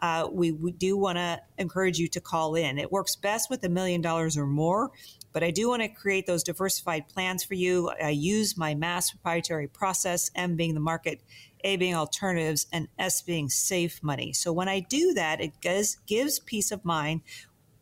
[0.00, 2.78] uh, we, we do want to encourage you to call in.
[2.78, 4.90] It works best with a million dollars or more
[5.32, 7.90] but I do want to create those diversified plans for you.
[8.02, 11.20] I use my mass proprietary process, M being the market
[11.64, 14.32] a being alternatives, and S being safe money.
[14.32, 17.22] So when I do that, it does, gives peace of mind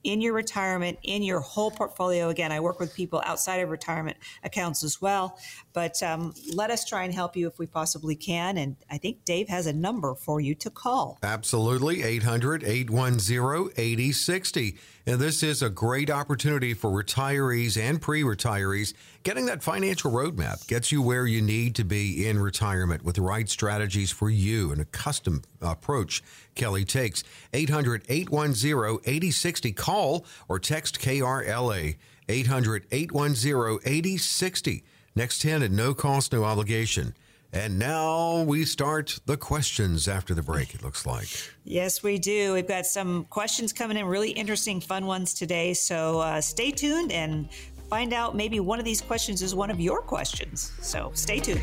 [0.05, 2.29] in your retirement, in your whole portfolio.
[2.29, 5.39] Again, I work with people outside of retirement accounts as well,
[5.73, 8.57] but um, let us try and help you if we possibly can.
[8.57, 11.19] And I think Dave has a number for you to call.
[11.23, 12.03] Absolutely.
[12.03, 14.79] 800 810 8060.
[15.09, 18.93] And this is a great opportunity for retirees and pre retirees.
[19.23, 23.23] Getting that financial roadmap gets you where you need to be in retirement with the
[23.23, 26.23] right strategies for you and a custom approach
[26.55, 27.25] Kelly takes.
[27.55, 29.73] 800 810 8060.
[29.73, 31.97] Call or text KRLA
[32.29, 34.85] 800 810 8060.
[35.17, 37.15] Next 10 at no cost, no obligation.
[37.53, 41.29] And now we start the questions after the break, it looks like.
[41.65, 42.53] Yes, we do.
[42.53, 45.73] We've got some questions coming in, really interesting, fun ones today.
[45.73, 47.49] So uh, stay tuned and
[47.89, 50.73] find out maybe one of these questions is one of your questions.
[50.83, 51.63] So stay tuned.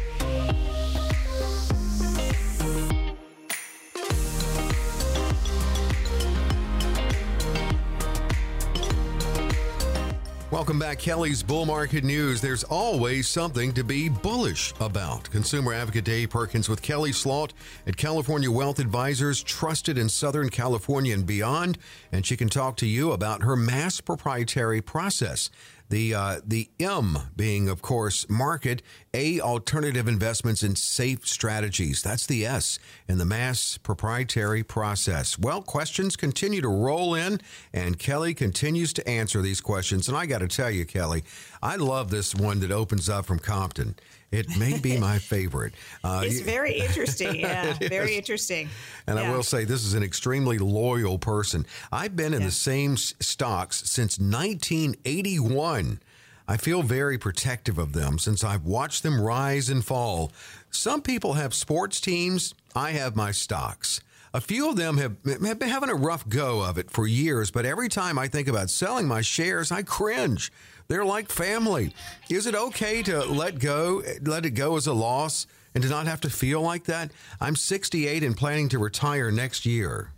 [10.56, 12.40] Welcome back, Kelly's Bull Market News.
[12.40, 15.30] There's always something to be bullish about.
[15.30, 17.52] Consumer Advocate Dave Perkins with Kelly Slot
[17.86, 21.78] at California Wealth Advisors, trusted in Southern California and beyond.
[22.14, 25.50] And she can talk to you about her mass proprietary process
[25.90, 28.82] the uh, the M being, of course, market.
[29.14, 32.02] A alternative investments in safe strategies.
[32.02, 35.40] That's the S in the mass proprietary process.
[35.40, 37.40] Well, questions continue to roll in,
[37.74, 40.08] and Kelly continues to answer these questions.
[40.08, 41.24] And I got to tell you, Kelly,
[41.62, 43.96] I love this one that opens up from Compton.
[44.36, 45.74] It may be my favorite.
[46.04, 47.40] Uh, it's very interesting.
[47.40, 48.70] Yeah, very interesting.
[49.08, 49.32] And yeah.
[49.32, 51.66] I will say, this is an extremely loyal person.
[51.92, 52.48] I've been in yeah.
[52.48, 56.00] the same stocks since 1981.
[56.48, 60.32] I feel very protective of them since I've watched them rise and fall.
[60.70, 62.54] Some people have sports teams.
[62.76, 64.02] I have my stocks.
[64.36, 67.52] A few of them have, have been having a rough go of it for years,
[67.52, 70.52] but every time I think about selling my shares, I cringe.
[70.88, 71.94] They're like family.
[72.30, 76.08] Is it okay to let go, let it go as a loss and to not
[76.08, 77.12] have to feel like that?
[77.42, 80.12] I'm 68 and planning to retire next year.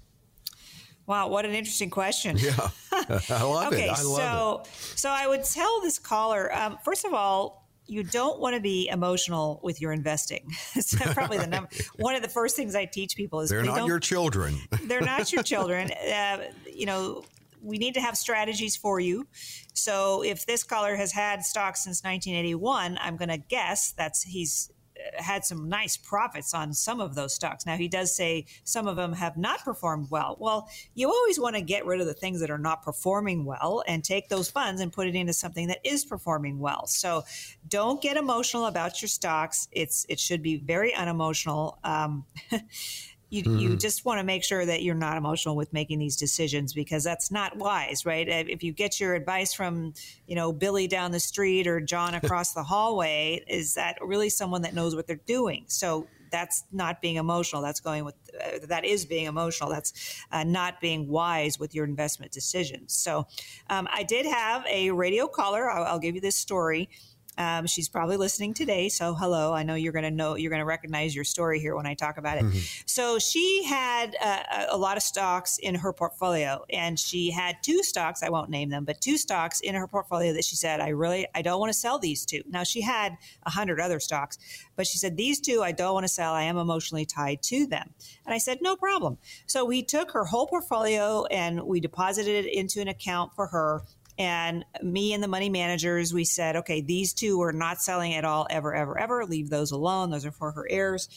[1.05, 2.37] Wow, what an interesting question.
[2.37, 3.91] Yeah, I love okay, it.
[3.91, 4.67] I so, it.
[4.97, 8.89] so I would tell this caller, um, first of all, you don't want to be
[8.89, 10.45] emotional with your investing.
[10.75, 13.87] it's probably the number one of the first things I teach people is they're not
[13.87, 14.59] your children.
[14.83, 15.91] they're not your children.
[15.91, 16.39] Uh,
[16.71, 17.23] you know,
[17.67, 19.27] we need to have strategies for you.
[19.73, 24.71] So if this caller has had stocks since 1981, I'm going to guess that's he's
[24.97, 27.65] uh, had some nice profits on some of those stocks.
[27.65, 30.37] Now he does say some of them have not performed well.
[30.39, 33.83] Well, you always want to get rid of the things that are not performing well
[33.85, 36.87] and take those funds and put it into something that is performing well.
[36.87, 37.23] So
[37.67, 39.67] don't get emotional about your stocks.
[39.71, 41.79] It's it should be very unemotional.
[41.83, 42.25] Um,
[43.29, 43.59] you, mm-hmm.
[43.59, 47.03] you just want to make sure that you're not emotional with making these decisions because
[47.03, 48.27] that's not wise, right?
[48.27, 49.93] If you get your advice from,
[50.27, 54.61] you know, Billy down the street or John across the hallway, is that really someone
[54.61, 55.65] that knows what they're doing?
[55.67, 57.61] So that's not being emotional.
[57.61, 59.69] That's going with, uh, that is being emotional.
[59.69, 62.93] That's uh, not being wise with your investment decisions.
[62.93, 63.27] So
[63.69, 65.69] um, I did have a radio caller.
[65.69, 66.89] I'll, I'll give you this story.
[67.37, 68.89] Um, she's probably listening today.
[68.89, 69.53] So hello.
[69.53, 71.93] I know you're going to know, you're going to recognize your story here when I
[71.93, 72.45] talk about it.
[72.45, 72.59] Mm-hmm.
[72.85, 77.83] So she had uh, a lot of stocks in her portfolio and she had two
[77.83, 78.23] stocks.
[78.23, 81.27] I won't name them, but two stocks in her portfolio that she said, I really,
[81.35, 82.41] I don't want to sell these two.
[82.49, 84.37] Now she had a hundred other stocks,
[84.75, 86.33] but she said, these two I don't want to sell.
[86.33, 87.93] I am emotionally tied to them.
[88.25, 89.17] And I said, no problem.
[89.45, 93.83] So we took her whole portfolio and we deposited it into an account for her
[94.17, 98.25] and me and the money managers, we said, okay, these two are not selling at
[98.25, 99.25] all, ever, ever, ever.
[99.25, 100.09] Leave those alone.
[100.09, 101.09] Those are for her heirs.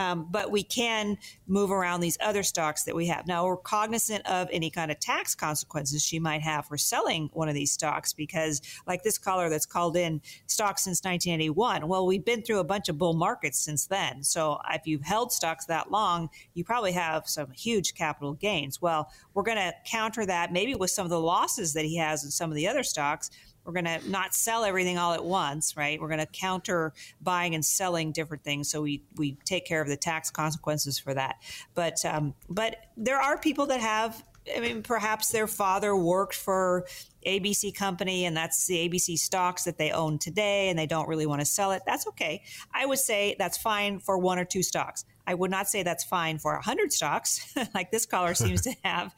[0.00, 3.26] Um, but we can move around these other stocks that we have.
[3.26, 7.50] Now, we're cognizant of any kind of tax consequences she might have for selling one
[7.50, 11.86] of these stocks because, like this caller that's called in, stocks since 1981.
[11.86, 14.22] Well, we've been through a bunch of bull markets since then.
[14.22, 18.80] So, if you've held stocks that long, you probably have some huge capital gains.
[18.80, 22.24] Well, we're going to counter that maybe with some of the losses that he has
[22.24, 23.30] in some of the other stocks
[23.64, 26.00] we're going to not sell everything all at once, right?
[26.00, 29.88] We're going to counter buying and selling different things, so we we take care of
[29.88, 31.36] the tax consequences for that.
[31.74, 34.24] But um, but there are people that have.
[34.56, 36.86] I mean, perhaps their father worked for
[37.26, 41.26] ABC company and that's the ABC stocks that they own today and they don't really
[41.26, 41.82] want to sell it.
[41.86, 42.42] That's okay.
[42.72, 45.04] I would say that's fine for one or two stocks.
[45.26, 49.14] I would not say that's fine for 100 stocks, like this caller seems to have.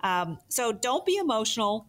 [0.00, 1.86] Um, so don't be emotional.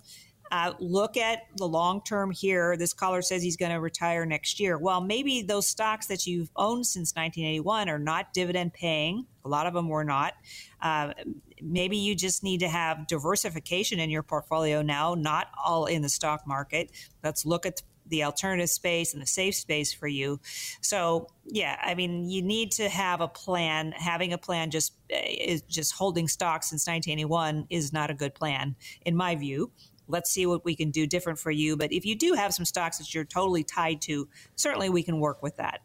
[0.80, 2.78] Look at the long term here.
[2.78, 4.78] This caller says he's going to retire next year.
[4.78, 9.26] Well, maybe those stocks that you've owned since 1981 are not dividend paying.
[9.44, 10.34] A lot of them were not.
[10.82, 11.14] Uh,
[11.62, 16.10] maybe you just need to have diversification in your portfolio now, not all in the
[16.10, 16.92] stock market.
[17.24, 20.40] Let's look at the alternative space and the safe space for you.
[20.82, 23.94] So, yeah, I mean, you need to have a plan.
[23.94, 28.76] Having a plan just is just holding stock since 1981 is not a good plan,
[29.06, 29.72] in my view.
[30.08, 31.78] Let's see what we can do different for you.
[31.78, 35.20] But if you do have some stocks that you're totally tied to, certainly we can
[35.20, 35.82] work with that.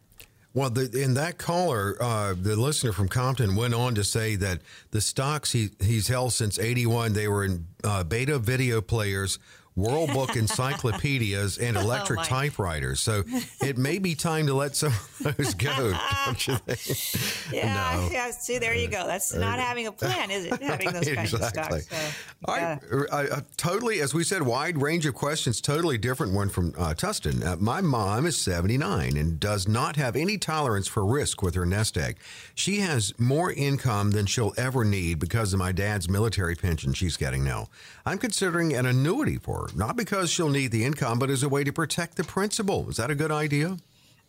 [0.53, 4.59] Well, the, in that caller, uh, the listener from Compton went on to say that
[4.91, 9.39] the stocks he, he's held since 81, they were in uh, beta video players
[9.75, 12.99] World Book encyclopedias, and oh, electric oh typewriters.
[12.99, 13.23] So
[13.61, 15.93] it may be time to let some of those go,
[16.25, 17.51] don't you think?
[17.51, 18.09] Yeah, no.
[18.11, 18.31] yeah.
[18.31, 19.05] See, there you go.
[19.05, 20.61] That's not having a plan, is it?
[20.61, 21.79] Having those kinds exactly.
[21.79, 22.13] of stocks.
[22.45, 22.79] So, yeah.
[23.11, 25.59] I, I, totally, as we said, wide range of questions.
[25.59, 27.45] Totally different one from uh, Tustin.
[27.45, 31.65] Uh, my mom is 79 and does not have any tolerance for risk with her
[31.65, 32.17] nest egg.
[32.55, 37.17] She has more income than she'll ever need because of my dad's military pension she's
[37.17, 37.67] getting now.
[38.05, 41.49] I'm considering an annuity for her, not because she'll need the income, but as a
[41.49, 42.89] way to protect the principal.
[42.89, 43.77] Is that a good idea?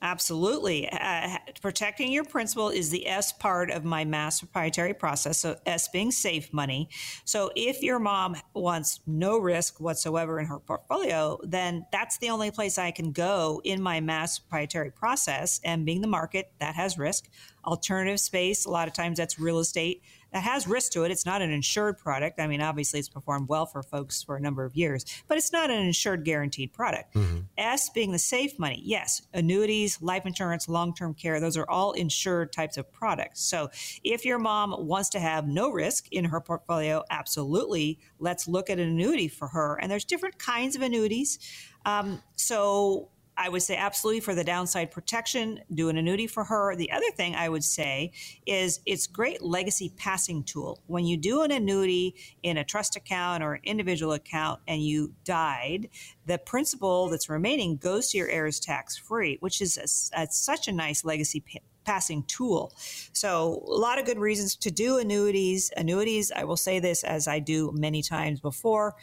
[0.02, 0.88] Absolutely.
[0.90, 5.38] Uh, protecting your principal is the S part of my mass proprietary process.
[5.38, 6.88] So, S being safe money.
[7.24, 12.50] So, if your mom wants no risk whatsoever in her portfolio, then that's the only
[12.50, 15.60] place I can go in my mass proprietary process.
[15.62, 17.28] And being the market, that has risk.
[17.64, 21.10] Alternative space, a lot of times that's real estate that has risk to it.
[21.10, 22.40] It's not an insured product.
[22.40, 25.52] I mean, obviously, it's performed well for folks for a number of years, but it's
[25.52, 27.14] not an insured guaranteed product.
[27.14, 27.40] Mm-hmm.
[27.58, 28.80] S being the safe money.
[28.84, 33.42] Yes, annuities, life insurance, long term care, those are all insured types of products.
[33.42, 33.70] So
[34.02, 38.78] if your mom wants to have no risk in her portfolio, absolutely, let's look at
[38.78, 39.78] an annuity for her.
[39.80, 41.38] And there's different kinds of annuities.
[41.84, 46.76] Um, so I would say absolutely for the downside protection, do an annuity for her.
[46.76, 48.12] The other thing I would say
[48.46, 50.80] is it's great legacy passing tool.
[50.86, 55.14] When you do an annuity in a trust account or an individual account and you
[55.24, 55.88] died,
[56.26, 60.68] the principal that's remaining goes to your heirs tax free, which is a, a, such
[60.68, 61.42] a nice legacy
[61.84, 62.72] passing tool.
[63.12, 65.70] So, a lot of good reasons to do annuities.
[65.76, 68.94] Annuities, I will say this as I do many times before.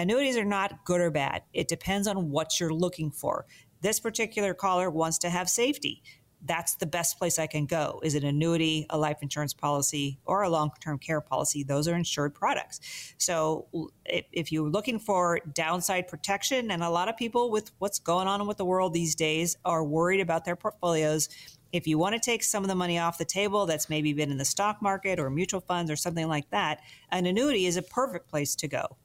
[0.00, 1.42] Annuities are not good or bad.
[1.52, 3.46] It depends on what you're looking for.
[3.80, 6.02] This particular caller wants to have safety.
[6.44, 8.00] That's the best place I can go.
[8.04, 11.64] Is an annuity, a life insurance policy, or a long term care policy?
[11.64, 13.14] Those are insured products.
[13.18, 13.66] So
[14.04, 18.28] if, if you're looking for downside protection, and a lot of people with what's going
[18.28, 21.28] on with the world these days are worried about their portfolios,
[21.72, 24.30] if you want to take some of the money off the table that's maybe been
[24.30, 27.82] in the stock market or mutual funds or something like that, an annuity is a
[27.82, 28.96] perfect place to go.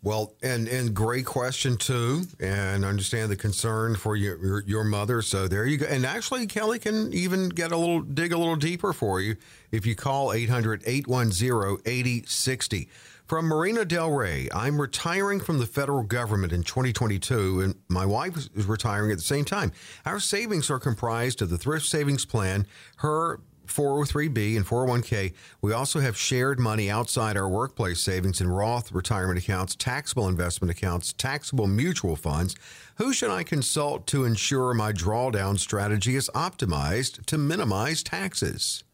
[0.00, 5.22] Well, and and great question too, and understand the concern for your, your, your mother.
[5.22, 5.86] So there you go.
[5.86, 9.34] And actually, Kelley can even get a little dig a little deeper for you
[9.72, 12.86] if you call 800-810-8060.
[13.26, 18.38] From Marina Del Rey, I'm retiring from the federal government in 2022, and my wife
[18.54, 19.70] is retiring at the same time.
[20.06, 22.66] Our savings are comprised of the thrift savings plan,
[22.98, 25.34] her 403b and 401k.
[25.60, 30.70] We also have shared money outside our workplace savings in Roth retirement accounts, taxable investment
[30.70, 32.56] accounts, taxable mutual funds.
[32.96, 38.84] Who should I consult to ensure my drawdown strategy is optimized to minimize taxes?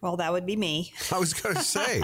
[0.00, 0.92] Well, that would be me.
[1.12, 2.00] I was going to say,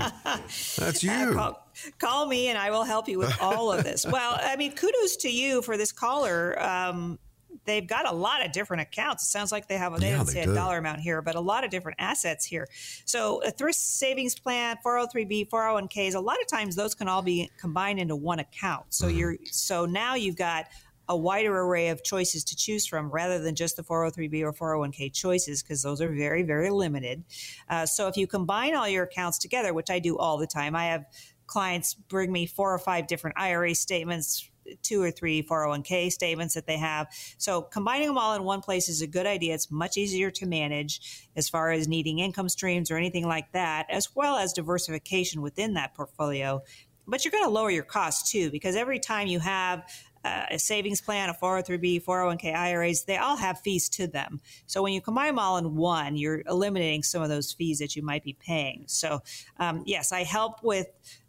[0.77, 1.11] that's you.
[1.11, 4.05] Uh, call, call, me and I will help you with all of this.
[4.05, 6.61] well, I mean, kudos to you for this caller.
[6.63, 7.19] Um,
[7.67, 9.25] they've got a lot of different accounts.
[9.25, 11.41] It sounds like they have, they yeah, didn't say a dollar amount here, but a
[11.41, 12.69] lot of different assets here.
[13.05, 17.51] So a thrift savings plan, 403b, 401ks, a lot of times those can all be
[17.59, 18.87] combined into one account.
[18.91, 19.19] So mm-hmm.
[19.19, 20.67] you're, so now you've got
[21.09, 25.13] a wider array of choices to choose from rather than just the 403b or 401k
[25.13, 27.23] choices because those are very very limited
[27.69, 30.75] uh, so if you combine all your accounts together which i do all the time
[30.75, 31.05] i have
[31.47, 34.51] clients bring me four or five different ira statements
[34.83, 37.09] two or three 401k statements that they have.
[37.39, 39.55] So combining them all in one place is a good idea.
[39.55, 43.87] It's much easier to manage as far as needing income streams or anything like that,
[43.91, 46.63] as well as diversification within that portfolio.
[47.09, 49.85] but you're going to lower your costs too because every time you have
[50.27, 54.41] uh, a savings plan, a 403b, 401k IRAs, they all have fees to them.
[54.67, 57.95] So when you combine them all in one, you're eliminating some of those fees that
[57.95, 58.85] you might be paying.
[58.89, 59.21] So
[59.59, 60.89] um, yes, I help with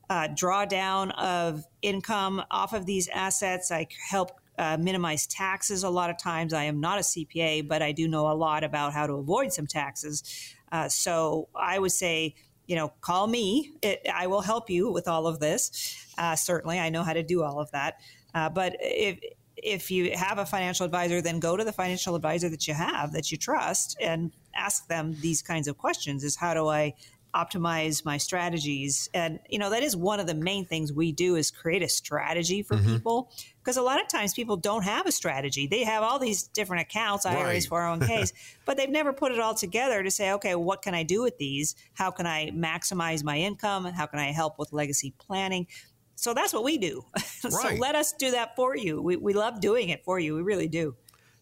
[0.09, 3.71] uh, drawdown of income off of these assets.
[3.71, 6.53] I help uh, minimize taxes a lot of times.
[6.53, 9.53] I am not a CPA, but I do know a lot about how to avoid
[9.53, 10.23] some taxes.
[10.71, 12.35] Uh, so I would say,
[12.65, 13.73] you know, call me.
[13.81, 16.05] It, I will help you with all of this.
[16.17, 17.99] Uh, certainly, I know how to do all of that.
[18.33, 19.19] Uh, but if
[19.55, 23.11] if you have a financial advisor, then go to the financial advisor that you have
[23.13, 26.93] that you trust and ask them these kinds of questions: Is how do I
[27.37, 29.09] optimize my strategies.
[29.13, 31.89] And you know that is one of the main things we do is create a
[31.89, 32.95] strategy for mm-hmm.
[32.95, 33.31] people.
[33.63, 35.67] Because a lot of times people don't have a strategy.
[35.67, 37.25] They have all these different accounts.
[37.25, 37.99] Iras right.
[37.99, 38.33] 401ks
[38.65, 41.37] but they've never put it all together to say okay what can i do with
[41.37, 41.75] these?
[41.93, 43.85] How can i maximize my income?
[43.85, 45.67] How can i help with legacy planning?
[46.15, 47.03] So that's what we do.
[47.43, 47.75] Right.
[47.75, 48.99] so let us do that for you.
[48.99, 50.35] We, we love doing it for you.
[50.35, 50.95] We really do.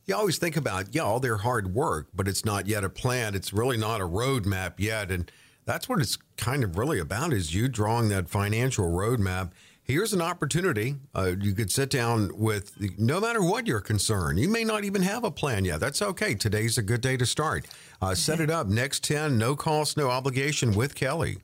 [0.06, 3.34] You always think about yeah all their hard work but it's not yet a plan.
[3.34, 5.10] It's really not a roadmap yet.
[5.10, 5.32] And
[5.66, 9.52] that's what it's kind of really about is you drawing that financial roadmap.
[9.84, 14.50] Here's an opportunity uh, you could sit down with no matter what your concern you
[14.50, 15.80] may not even have a plan yet.
[15.80, 16.34] That's okay.
[16.34, 17.68] Today's a good day to start.
[18.02, 18.68] Uh, set it up.
[18.68, 21.38] Next 10 no cost no obligation with kelley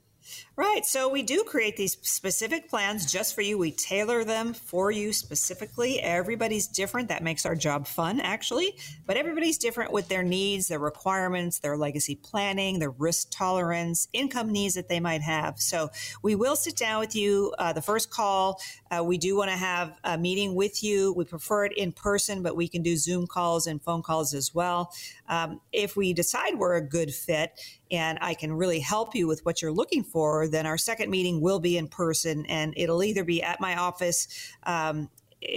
[0.57, 0.85] Right.
[0.85, 3.57] So we do create these specific plans just for you.
[3.57, 6.01] We tailor them for you specifically.
[6.01, 7.07] Everybody's different.
[7.07, 8.75] That makes our job fun, actually.
[9.05, 14.51] But everybody's different with their needs, their requirements, their legacy planning, their risk tolerance, income
[14.51, 15.57] needs that they might have.
[15.57, 15.89] So
[16.21, 17.53] we will sit down with you.
[17.57, 18.59] Uh, the first call,
[18.91, 21.13] uh, we do want to have a meeting with you.
[21.13, 24.53] We prefer it in person, but we can do Zoom calls and phone calls as
[24.53, 24.93] well.
[25.29, 27.57] Um, if we decide we're a good fit,
[27.89, 31.41] and I can really help you with what you're looking for, then our second meeting
[31.41, 34.27] will be in person and it'll either be at my office
[34.63, 35.09] um,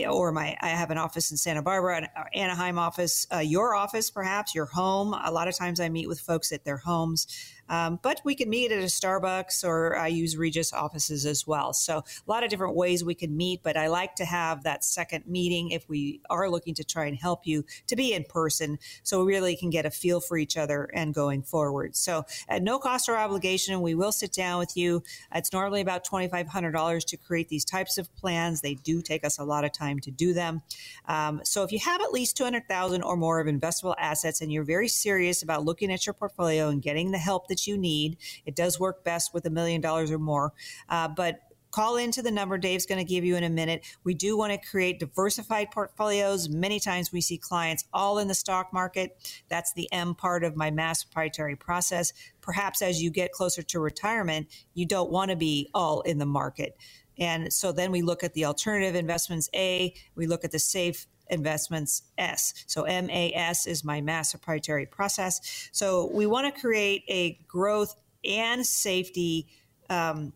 [0.09, 4.11] or my I have an office in Santa Barbara, an Anaheim office, uh, your office,
[4.11, 5.15] perhaps your home.
[5.25, 7.27] A lot of times I meet with folks at their homes.
[7.69, 11.73] Um, but we can meet at a Starbucks or I use Regus offices as well.
[11.73, 14.85] So a lot of different ways we can meet, but I like to have that
[14.85, 18.79] second meeting if we are looking to try and help you to be in person
[19.03, 21.97] so we really can get a feel for each other and going forward.
[21.97, 25.03] So at no cost or obligation, we will sit down with you.
[25.35, 28.61] It's normally about $2,500 to create these types of plans.
[28.61, 30.63] They do take us a lot of time to do them.
[31.07, 34.65] Um, so if you have at least 200,000 or more of investable assets and you're
[34.65, 38.19] very serious about looking at your portfolio and getting the help that that you need.
[38.45, 40.53] It does work best with a million dollars or more.
[40.89, 41.39] Uh, but
[41.71, 43.85] call into the number Dave's going to give you in a minute.
[44.03, 46.49] We do want to create diversified portfolios.
[46.49, 49.17] Many times we see clients all in the stock market.
[49.49, 52.13] That's the M part of my mass proprietary process.
[52.41, 56.27] Perhaps as you get closer to retirement, you don't want to be all in the
[56.27, 56.77] market.
[57.19, 61.07] And so then we look at the alternative investments A, we look at the safe
[61.29, 62.65] investments S.
[62.67, 65.69] So MAS is my mass proprietary process.
[65.73, 67.95] So we want to create a growth
[68.25, 69.47] and safety
[69.91, 70.33] um,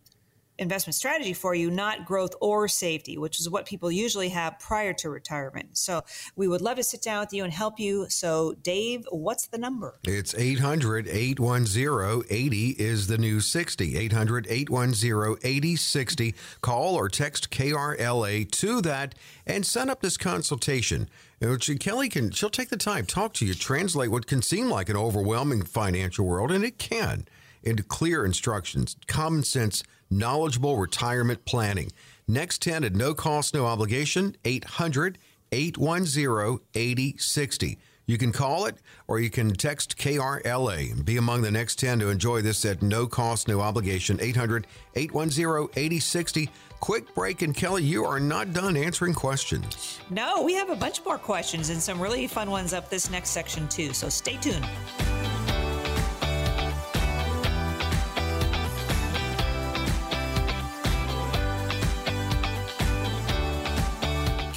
[0.58, 4.92] investment strategy for you, not growth or safety, which is what people usually have prior
[4.94, 5.76] to retirement.
[5.78, 6.02] So
[6.36, 8.06] we would love to sit down with you and help you.
[8.08, 9.98] So, Dave, what's the number?
[10.04, 13.96] It's 800 810 80 is the new 60.
[13.96, 16.34] 800 810 8060.
[16.60, 19.14] Call or text KRLA to that
[19.46, 21.08] and set up this consultation.
[21.40, 24.88] Which Kelley can, she'll take the time, talk to you, translate what can seem like
[24.88, 27.28] an overwhelming financial world, and it can,
[27.62, 31.90] into clear instructions, common sense knowledgeable retirement planning.
[32.26, 35.18] Next 10 at no cost, no obligation, 800
[35.52, 37.78] 810 8060.
[38.06, 41.98] You can call it or you can text KRLA and be among the next 10
[42.00, 44.18] to enjoy this at no cost, no obligation.
[44.20, 46.50] 800 810 8060.
[46.80, 50.00] Quick break, and Kelley, you are not done answering questions.
[50.10, 53.30] No, we have a bunch more questions and some really fun ones up this next
[53.30, 53.92] section, too.
[53.92, 54.66] So stay tuned.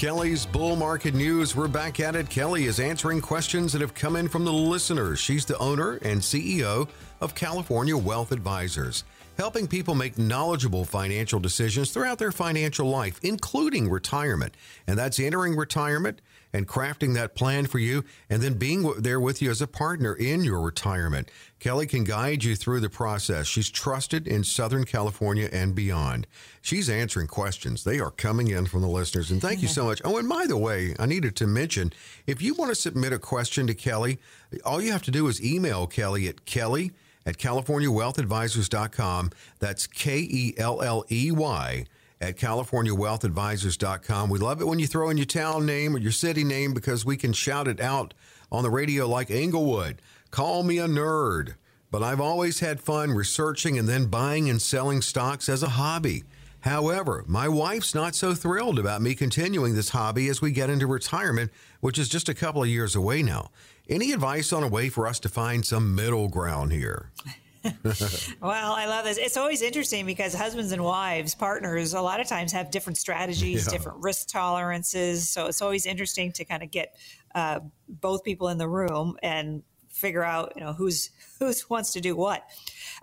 [0.02, 1.56] Kelley's Bull Market News.
[1.56, 2.28] We're back at it.
[2.28, 5.20] Kelley is answering questions that have come in from the listeners.
[5.20, 6.90] She's the owner and CEO
[7.20, 9.04] of California Wealth Advisors,
[9.38, 14.56] helping people make knowledgeable financial decisions throughout their financial life, including retirement.
[14.88, 16.20] And that's entering retirement
[16.54, 20.14] and crafting that plan for you and then being there with you as a partner
[20.14, 21.30] in your retirement.
[21.60, 23.48] Kelley can guide you through the process.
[23.48, 26.28] She's trusted in Southern California and beyond.
[26.62, 27.84] She's answering questions.
[27.84, 29.32] They are coming in from the listeners.
[29.32, 30.02] And thank you so much.
[30.04, 31.94] Oh, and by the way, I needed to mention
[32.28, 34.20] if you want to submit a question to Kelley,
[34.66, 36.92] all you have to do is email Kelley at Kelley
[37.26, 39.32] at CaliforniaWealthAdvisors.com.
[39.60, 41.86] That's K E L L E Y
[42.22, 44.30] at CaliforniaWealthAdvisors.com.
[44.30, 47.04] We love it when you throw in your town name or your city name because
[47.04, 48.14] we can shout it out
[48.52, 50.02] on the radio like Inglewood.
[50.30, 51.56] Call me a nerd,
[51.90, 56.24] but I've always had fun researching and then buying and selling stocks as a hobby.
[56.62, 60.86] However, my wife's not so thrilled about me continuing this hobby as we get into
[60.86, 63.50] retirement, which is just a couple of years away now.
[63.90, 67.10] Any advice on a way for us to find some middle ground here?
[68.42, 69.18] well, I love this.
[69.18, 73.66] It's always interesting because husbands and wives, partners, a lot of times have different strategies,
[73.66, 73.72] yeah.
[73.72, 75.30] different risk tolerances.
[75.30, 76.96] So it's always interesting to kind of get
[77.36, 82.02] uh, both people in the room and figure out, you know, who's who's wants to
[82.02, 82.44] do what.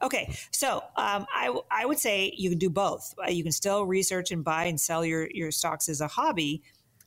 [0.03, 3.15] Okay, so um, I I would say you can do both.
[3.23, 6.63] Uh, you can still research and buy and sell your your stocks as a hobby,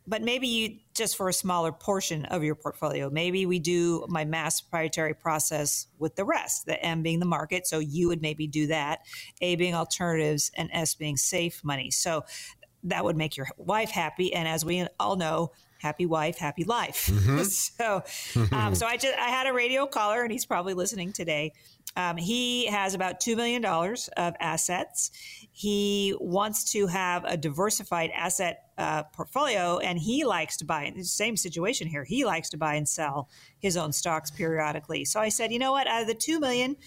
[0.07, 3.09] but maybe you just for a smaller portion of your portfolio.
[3.09, 7.67] Maybe we do my mass proprietary process with the rest, the M being the market.
[7.67, 8.99] So you would maybe do that,
[9.41, 11.91] A being alternatives, and S being safe money.
[11.91, 12.25] So
[12.83, 14.33] that would make your wife happy.
[14.33, 17.07] And as we all know, happy wife, happy life.
[17.07, 17.43] Mm-hmm.
[17.43, 18.03] so,
[18.55, 21.53] um, so I just I had a radio caller, and he's probably listening today.
[21.95, 25.11] Um, he has about $2 million of assets.
[25.51, 31.03] He wants to have a diversified asset uh, portfolio, and he likes to buy, the
[31.03, 33.29] same situation here, he likes to buy and sell
[33.59, 35.05] his own stocks periodically.
[35.05, 36.77] So I said, you know what, out of the 2 million,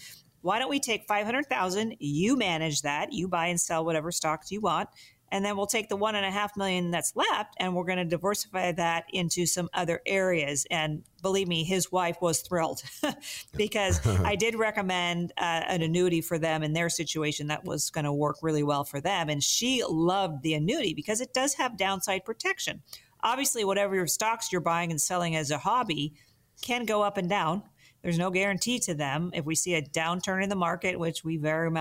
[0.41, 4.61] why don't we take 500,000, you manage that, you buy and sell whatever stocks you
[4.61, 4.89] want,
[5.31, 7.97] and then we'll take the one and a half million that's left and we're going
[7.97, 10.65] to diversify that into some other areas.
[10.69, 12.83] And believe me, his wife was thrilled
[13.57, 18.05] because I did recommend uh, an annuity for them in their situation that was going
[18.05, 19.29] to work really well for them.
[19.29, 22.81] And she loved the annuity because it does have downside protection.
[23.23, 26.13] Obviously, whatever your stocks you're buying and selling as a hobby
[26.61, 27.63] can go up and down
[28.05, 29.31] there's no guarantee to them.
[29.33, 31.71] If we see a downturn in the market, which we very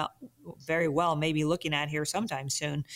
[0.67, 2.87] very well may be looking at here sometime soon,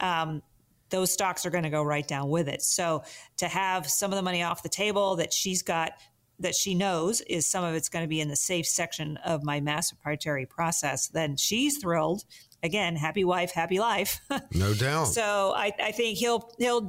[0.00, 0.42] um,
[0.90, 2.62] those stocks are going to go right down with it.
[2.62, 3.02] So
[3.38, 5.92] to have some of the money off the table that she's got
[6.40, 9.42] that she knows is some of it's going to be in the safe section of
[9.42, 12.24] my mass proprietary process, then she's thrilled
[12.62, 14.20] again, happy wife, happy life.
[14.54, 15.08] no doubt.
[15.18, 16.86] So I, I, think he'll he'll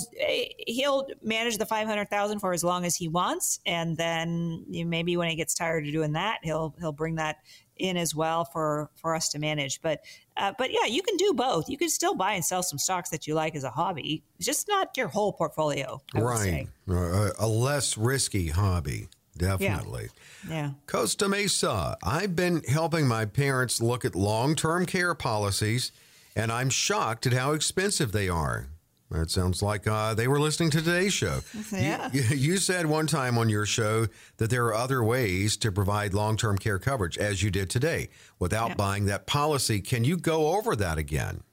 [0.68, 5.18] he'll manage the five hundred thousand for as long as he wants, and then maybe
[5.18, 7.38] when he gets tired of doing that, he'll he'll bring that
[7.80, 9.82] in as well for for us to manage.
[9.82, 10.02] But
[10.38, 11.70] uh, but yeah, you can do both.
[11.70, 14.68] You can still buy and sell some stocks that you like as a hobby, just
[14.68, 16.02] not your whole portfolio.
[16.86, 19.08] right, uh, a less risky hobby.
[19.38, 20.10] Definitely.
[20.48, 20.54] Yeah.
[20.54, 20.72] yeah.
[20.86, 21.98] Costa Mesa.
[22.04, 25.92] I've been helping my parents look at long term care policies,
[26.36, 28.68] and I'm shocked at how expensive they are.
[29.12, 31.40] That sounds like uh, they were listening to today's show.
[31.72, 32.10] Yeah.
[32.12, 34.08] You, you, said one time on your show
[34.38, 38.10] that there are other ways to provide long term care coverage, as you did today,
[38.40, 38.76] without yeah.
[38.76, 39.82] buying that policy.
[39.82, 41.44] Can you go over that again?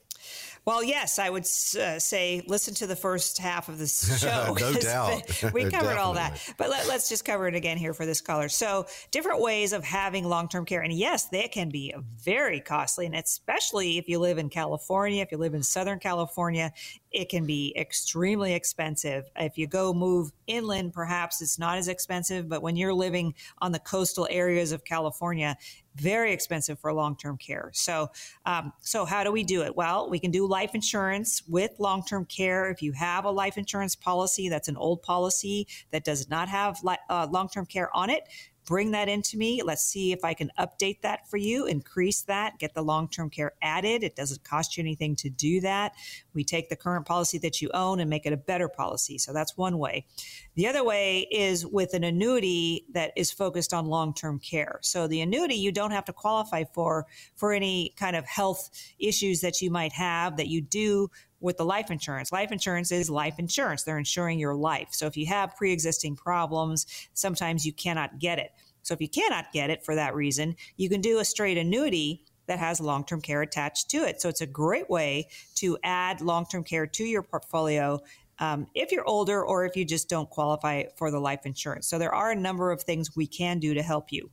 [0.66, 4.52] Well, yes, I would uh, say listen to the first half of this show.
[4.60, 5.52] no doubt.
[5.54, 6.42] we covered all that.
[6.58, 8.48] But let, us just cover it again here for this caller.
[8.48, 10.80] So, different ways of having long term care.
[10.80, 13.06] And yes, they can be very costly.
[13.06, 16.72] And especially if you live in California, if you live in Southern California,
[17.12, 19.30] it can be extremely expensive.
[19.36, 22.48] If you go move inland, perhaps it's not as expensive.
[22.48, 25.56] But when you're living on the coastal areas of California,
[25.96, 27.70] very expensive for long-term care.
[27.72, 28.10] So,
[28.44, 29.76] um, so how do we do it?
[29.76, 32.70] Well, we can do life insurance with long-term care.
[32.70, 36.82] If you have a life insurance policy that's an old policy that does not have
[36.82, 38.24] li- uh, long-term care on it,
[38.66, 39.62] bring that into me.
[39.62, 43.30] Let's see if I can update that for you, increase that, get the long term
[43.30, 44.02] care added.
[44.02, 45.94] It doesn't cost you anything to do that.
[46.34, 49.18] We take the current policy that you own and make it a better policy.
[49.18, 50.06] So that's one way.
[50.54, 54.80] The other way is with an annuity that is focused on long term care.
[54.82, 57.06] So the annuity you don't have to qualify for
[57.36, 61.08] for any kind of health issues that you might have that you do
[61.40, 62.32] with the life insurance.
[62.32, 63.82] Life insurance is life insurance.
[63.82, 64.88] They're insuring your life.
[64.92, 68.52] So if you have pre existing problems, sometimes you cannot get it.
[68.82, 72.24] So if you cannot get it for that reason, you can do a straight annuity
[72.46, 74.20] that has long term care attached to it.
[74.20, 78.00] So it's a great way to add long term care to your portfolio.
[78.38, 81.88] Um, if you're older or if you just don't qualify for the life insurance.
[81.88, 84.30] So there are a number of things we can do to help you.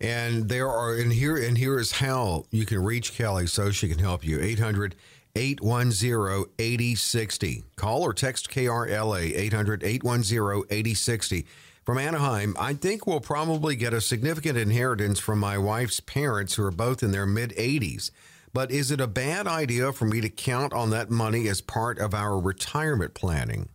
[0.00, 3.88] And there are, and here, and here is how you can reach Kelley so she
[3.88, 4.40] can help you.
[4.40, 4.94] 800
[5.36, 7.64] 810 8060.
[7.76, 11.46] Call or text KRLA 800 810 8060.
[11.84, 16.64] From Anaheim, I think we'll probably get a significant inheritance from my wife's parents who
[16.64, 18.10] are both in their mid 80s.
[18.52, 21.98] But is it a bad idea for me to count on that money as part
[21.98, 23.68] of our retirement planning?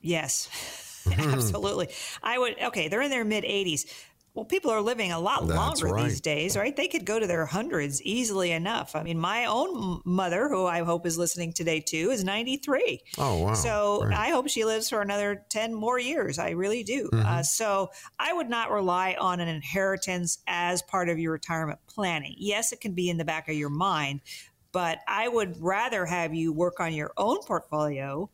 [0.00, 0.48] Yes,
[1.18, 1.88] absolutely.
[2.22, 3.84] I would, okay, they're in their mid 80s
[4.34, 6.04] well, people are living a lot That's longer right.
[6.04, 6.74] these days, right?
[6.74, 8.96] They could go to their hundreds easily enough.
[8.96, 13.00] I mean, my own mother, who I hope is listening today too, is 93.
[13.18, 13.54] Oh, wow.
[13.54, 14.18] So Great.
[14.18, 16.40] I hope she lives for another 10 more years.
[16.40, 17.10] I really do.
[17.12, 17.26] Mm-hmm.
[17.26, 22.34] Uh, so I would not rely on an inheritance as part of your retirement planning.
[22.36, 24.20] Yes, it can be in the back of your mind,
[24.72, 28.28] but I would rather have you work on your own portfolio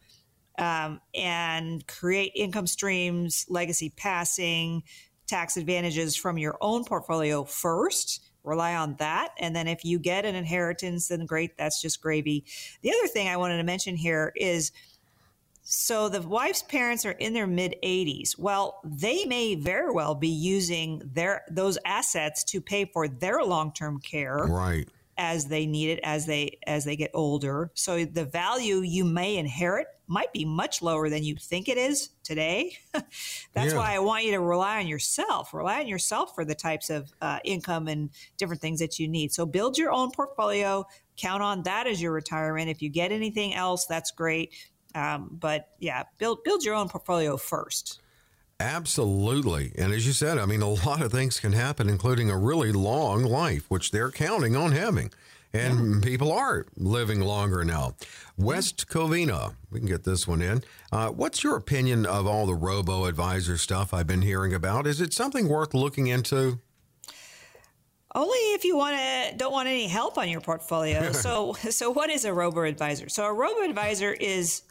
[0.59, 4.83] um, and create income streams, legacy passing,
[5.31, 8.23] tax advantages from your own portfolio first.
[8.43, 9.31] Rely on that.
[9.39, 12.45] And then if you get an inheritance, then great, that's just gravy.
[12.83, 14.73] The other thing I wanted to mention here is
[15.63, 18.37] so the wife's parents are in their mid 80s.
[18.39, 24.01] Well, they may very well be using their those assets to pay for their long-term
[24.01, 24.89] care Right.
[25.21, 27.71] As they need it as they as they get older.
[27.75, 32.09] So the value you may inherit might be much lower than you think it is
[32.25, 32.77] today.
[32.93, 33.13] That's
[33.55, 33.77] Yeah.
[33.77, 35.53] why I want you to rely on yourself.
[35.53, 38.09] Rely on yourself for the types of uh, income and
[38.39, 39.33] different things that you need.
[39.33, 40.87] So build your own portfolio.
[41.19, 42.71] Count on that as your retirement.
[42.71, 44.55] If you get anything else, that's great.
[44.95, 48.01] Um, but yeah, build build your own portfolio first.
[48.61, 49.73] Absolutely.
[49.79, 52.73] And as you said, I mean, a lot of things can happen, including a really
[52.73, 55.11] long life, which they're counting on having.
[55.53, 57.97] And people are living longer now.
[58.37, 60.63] West Covina, we can get this one in.
[60.93, 64.87] Uh, what's your opinion of all the robo advisor stuff I've been hearing about?
[64.87, 66.61] Is it something worth looking into?
[68.15, 71.13] Only if you want to don't want any help on your portfolio.
[71.13, 73.09] so so what is a robo advisor?
[73.09, 74.63] So a robo advisor is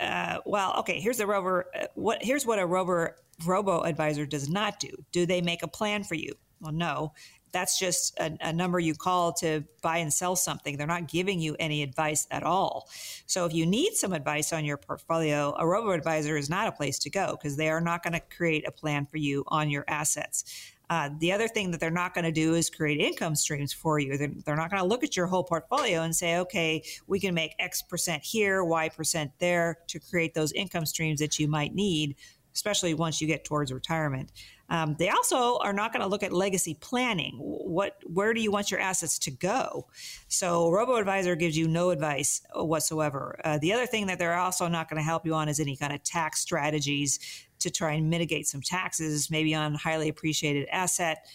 [0.00, 1.66] uh, well, okay, here's the rover.
[1.74, 3.16] uh, what here's what a rover
[3.46, 4.90] robo advisor does not do.
[5.12, 6.34] Do they make a plan for you?
[6.60, 7.12] Well, no.
[7.52, 10.76] That's just a, a number you call to buy and sell something.
[10.76, 12.88] They're not giving you any advice at all.
[13.26, 16.72] So if you need some advice on your portfolio, a robo advisor is not a
[16.72, 19.70] place to go because they are not going to create a plan for you on
[19.70, 20.44] your assets.
[20.88, 23.98] Uh, the other thing that they're not going to do is create income streams for
[23.98, 24.16] you.
[24.16, 27.34] They're, they're not going to look at your whole portfolio and say, okay, we can
[27.34, 31.74] make X percent here, Y percent there to create those income streams that you might
[31.74, 32.14] need,
[32.54, 34.30] especially once you get towards retirement.
[34.68, 37.36] Um, they also are not going to look at legacy planning.
[37.38, 39.86] What, where do you want your assets to go?
[40.28, 43.38] So, Robo Advisor gives you no advice whatsoever.
[43.44, 45.76] Uh, the other thing that they're also not going to help you on is any
[45.76, 51.26] kind of tax strategies to try and mitigate some taxes, maybe on highly appreciated asset,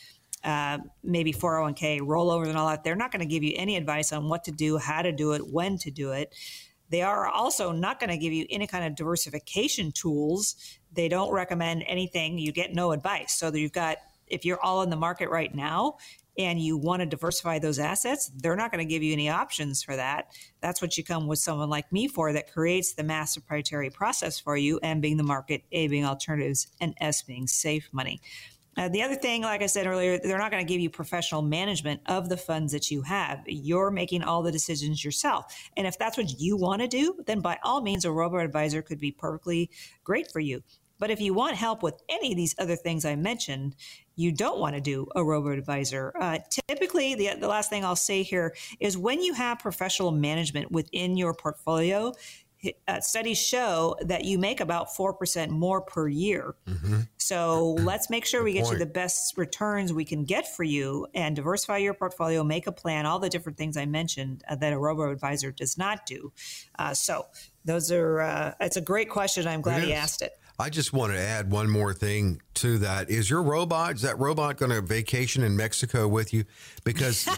[0.44, 2.84] uh, maybe 401k rollovers and all that.
[2.84, 5.34] They're not going to give you any advice on what to do, how to do
[5.34, 6.34] it, when to do it.
[6.92, 10.56] They are also not going to give you any kind of diversification tools.
[10.94, 12.38] They don't recommend anything.
[12.38, 13.34] You get no advice.
[13.38, 15.98] So you've got, if you're all in the market right now
[16.38, 19.82] and you want to diversify those assets, they're not going to give you any options
[19.84, 20.34] for that.
[20.62, 24.40] That's what you come with someone like me for that creates the mass proprietary process
[24.40, 28.22] for you, and being the market, A being alternatives, and S being safe money.
[28.78, 31.42] Uh, the other thing, like I said earlier, they're not going to give you professional
[31.42, 33.42] management of the funds that you have.
[33.46, 35.54] You're making all the decisions yourself.
[35.76, 38.82] And if that's what you want to do, then by all means, a robo advisor
[38.82, 39.70] could be perfectly
[40.04, 40.64] great for you.
[41.00, 43.76] But if you want help with any of these other things I mentioned,
[44.16, 46.14] you don't want to do a robo advisor.
[46.16, 46.38] Uh,
[46.70, 51.18] typically, the, the last thing I'll say here is when you have professional management within
[51.18, 52.14] your portfolio,
[52.88, 56.56] uh, studies show that you make about 4% more per year.
[57.18, 61.08] So let's make sure we get you the best returns we can get for you
[61.14, 64.74] and diversify your portfolio, make a plan, all the different things I mentioned uh, that
[64.74, 66.32] a robo advisor does not do.
[66.78, 67.26] Uh, so
[67.66, 69.48] those are, uh, it's a great question.
[69.48, 70.34] I'm glad he asked it.
[70.60, 73.10] I just want to add one more thing to that.
[73.10, 76.44] Is your robot, is that robot going to vacation in Mexico with you?
[76.84, 77.26] Because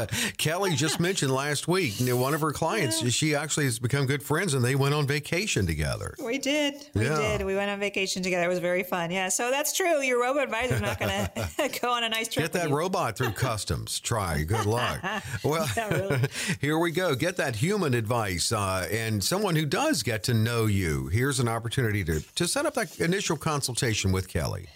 [0.38, 4.06] Kelley just mentioned last week, you know, one of her clients, she actually has become
[4.06, 6.14] good friends and they went on vacation together.
[6.24, 6.74] We did.
[6.94, 7.16] We Yeah.
[7.38, 7.46] did.
[7.46, 8.44] We went on vacation together.
[8.46, 9.10] It was very fun.
[9.10, 9.28] Yeah.
[9.28, 10.00] So that's true.
[10.02, 11.10] Your robo advisor is not going
[11.58, 12.44] to go on a nice trip.
[12.44, 14.00] Get that robot through customs.
[14.00, 14.42] Try.
[14.42, 15.00] Good luck.
[15.44, 16.20] Well, really.
[16.60, 17.14] here we go.
[17.14, 21.08] Get that human advice uh, and someone who does get to know you.
[21.08, 24.68] Here's an opportunity to, to set up that initial consultation with Kelley.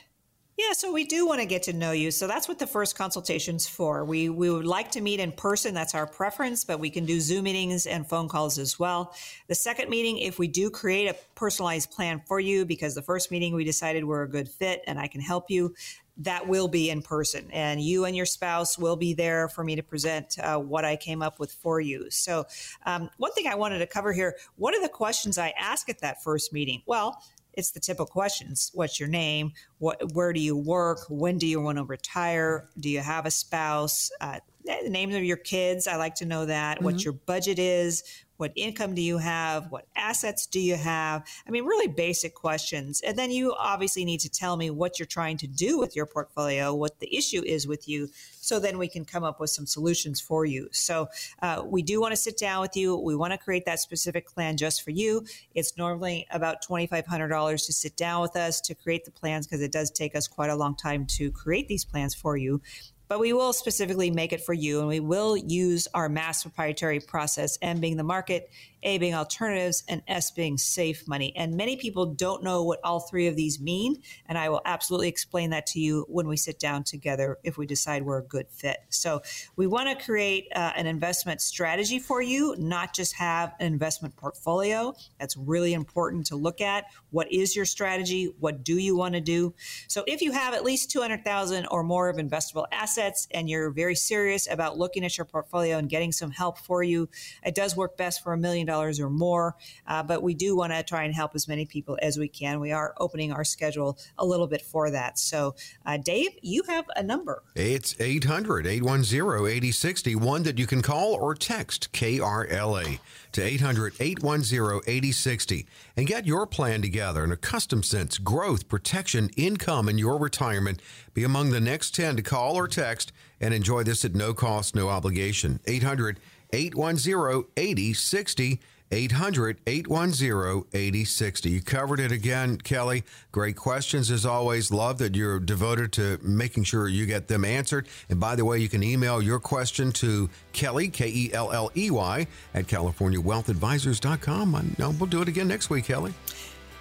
[0.56, 2.12] Yeah, so we do want to get to know you.
[2.12, 4.04] So that's what the first consultation's for.
[4.04, 5.74] We we would like to meet in person.
[5.74, 9.14] That's our preference, but we can do Zoom meetings and phone calls as well.
[9.48, 13.32] The second meeting, if we do create a personalized plan for you, because the first
[13.32, 15.74] meeting we decided we're a good fit and I can help you,
[16.18, 17.48] that will be in person.
[17.52, 20.94] And you and your spouse will be there for me to present uh, what I
[20.94, 22.10] came up with for you.
[22.10, 22.44] So,
[22.86, 26.00] um, one thing I wanted to cover here what are the questions I ask at
[26.00, 26.82] that first meeting?
[26.86, 27.20] Well,
[27.56, 28.70] it's the typical questions.
[28.74, 29.52] What's your name?
[29.78, 31.00] What where do you work?
[31.08, 32.68] When do you want to retire?
[32.78, 34.10] Do you have a spouse?
[34.20, 38.02] Uh, the names of your kids i like to know that what your budget is
[38.36, 39.70] What income do you have?
[39.70, 41.24] What assets do you have?
[41.46, 43.00] I mean, really basic questions.
[43.00, 46.06] And then you obviously need to tell me what you're trying to do with your
[46.06, 48.08] portfolio, what the issue is with you,
[48.40, 50.68] so then we can come up with some solutions for you.
[50.72, 51.08] So
[51.42, 52.96] uh, we do want to sit down with you.
[52.96, 55.24] We want to create that specific plan just for you.
[55.54, 59.72] It's normally about $2,500 to sit down with us to create the plans because it
[59.72, 62.60] does take us quite a long time to create these plans for you
[63.08, 67.00] but we will specifically make it for you and we will use our mass proprietary
[67.00, 68.50] process and being the market
[68.84, 71.34] a being alternatives, and S being safe money.
[71.36, 73.96] And many people don't know what all three of these mean.
[74.26, 77.66] And I will absolutely explain that to you when we sit down together if we
[77.66, 78.78] decide we're a good fit.
[78.90, 79.22] So
[79.56, 84.14] we want to create uh, an investment strategy for you, not just have an investment
[84.16, 84.94] portfolio.
[85.18, 86.84] That's really important to look at.
[87.10, 88.34] What is your strategy?
[88.38, 89.54] What do you want to do?
[89.88, 93.94] So if you have at least 200,000 or more of investable assets and you're very
[93.94, 97.08] serious about looking at your portfolio and getting some help for you,
[97.44, 99.56] it does work best for a million dollars or more.
[99.86, 102.60] Uh, but we do want to try and help as many people as we can.
[102.60, 105.18] We are opening our schedule a little bit for that.
[105.18, 105.54] So,
[105.86, 107.42] uh, Dave, you have a number.
[107.54, 112.98] It's 800 810 8060, one that you can call or text KRLA
[113.32, 115.66] to 800 810 8060
[115.96, 120.80] and get your plan together in a custom sense, growth, protection, income, and your retirement.
[121.12, 124.74] Be among the next 10 to call or text and enjoy this at no cost,
[124.74, 125.60] no obligation.
[125.66, 126.18] 800
[126.54, 128.60] 810 8060.
[128.92, 131.50] 800 810 8060.
[131.50, 133.02] You covered it again, Kelley.
[133.32, 134.70] Great questions as always.
[134.70, 137.88] Love that you're devoted to making sure you get them answered.
[138.08, 141.72] And by the way, you can email your question to Kelley, K E L L
[141.76, 144.54] E Y, at CaliforniaWealthAdvisors.com.
[144.54, 146.14] I know we'll do it again next week, Kelley.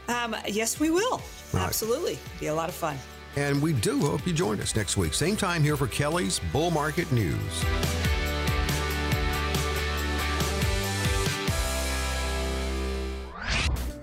[0.07, 1.21] Um, yes, we will.
[1.51, 1.63] Right.
[1.63, 2.19] Absolutely.
[2.39, 2.97] Be a lot of fun.
[3.35, 5.13] And we do hope you join us next week.
[5.15, 7.65] Same time here for Kelley's Bull Market News.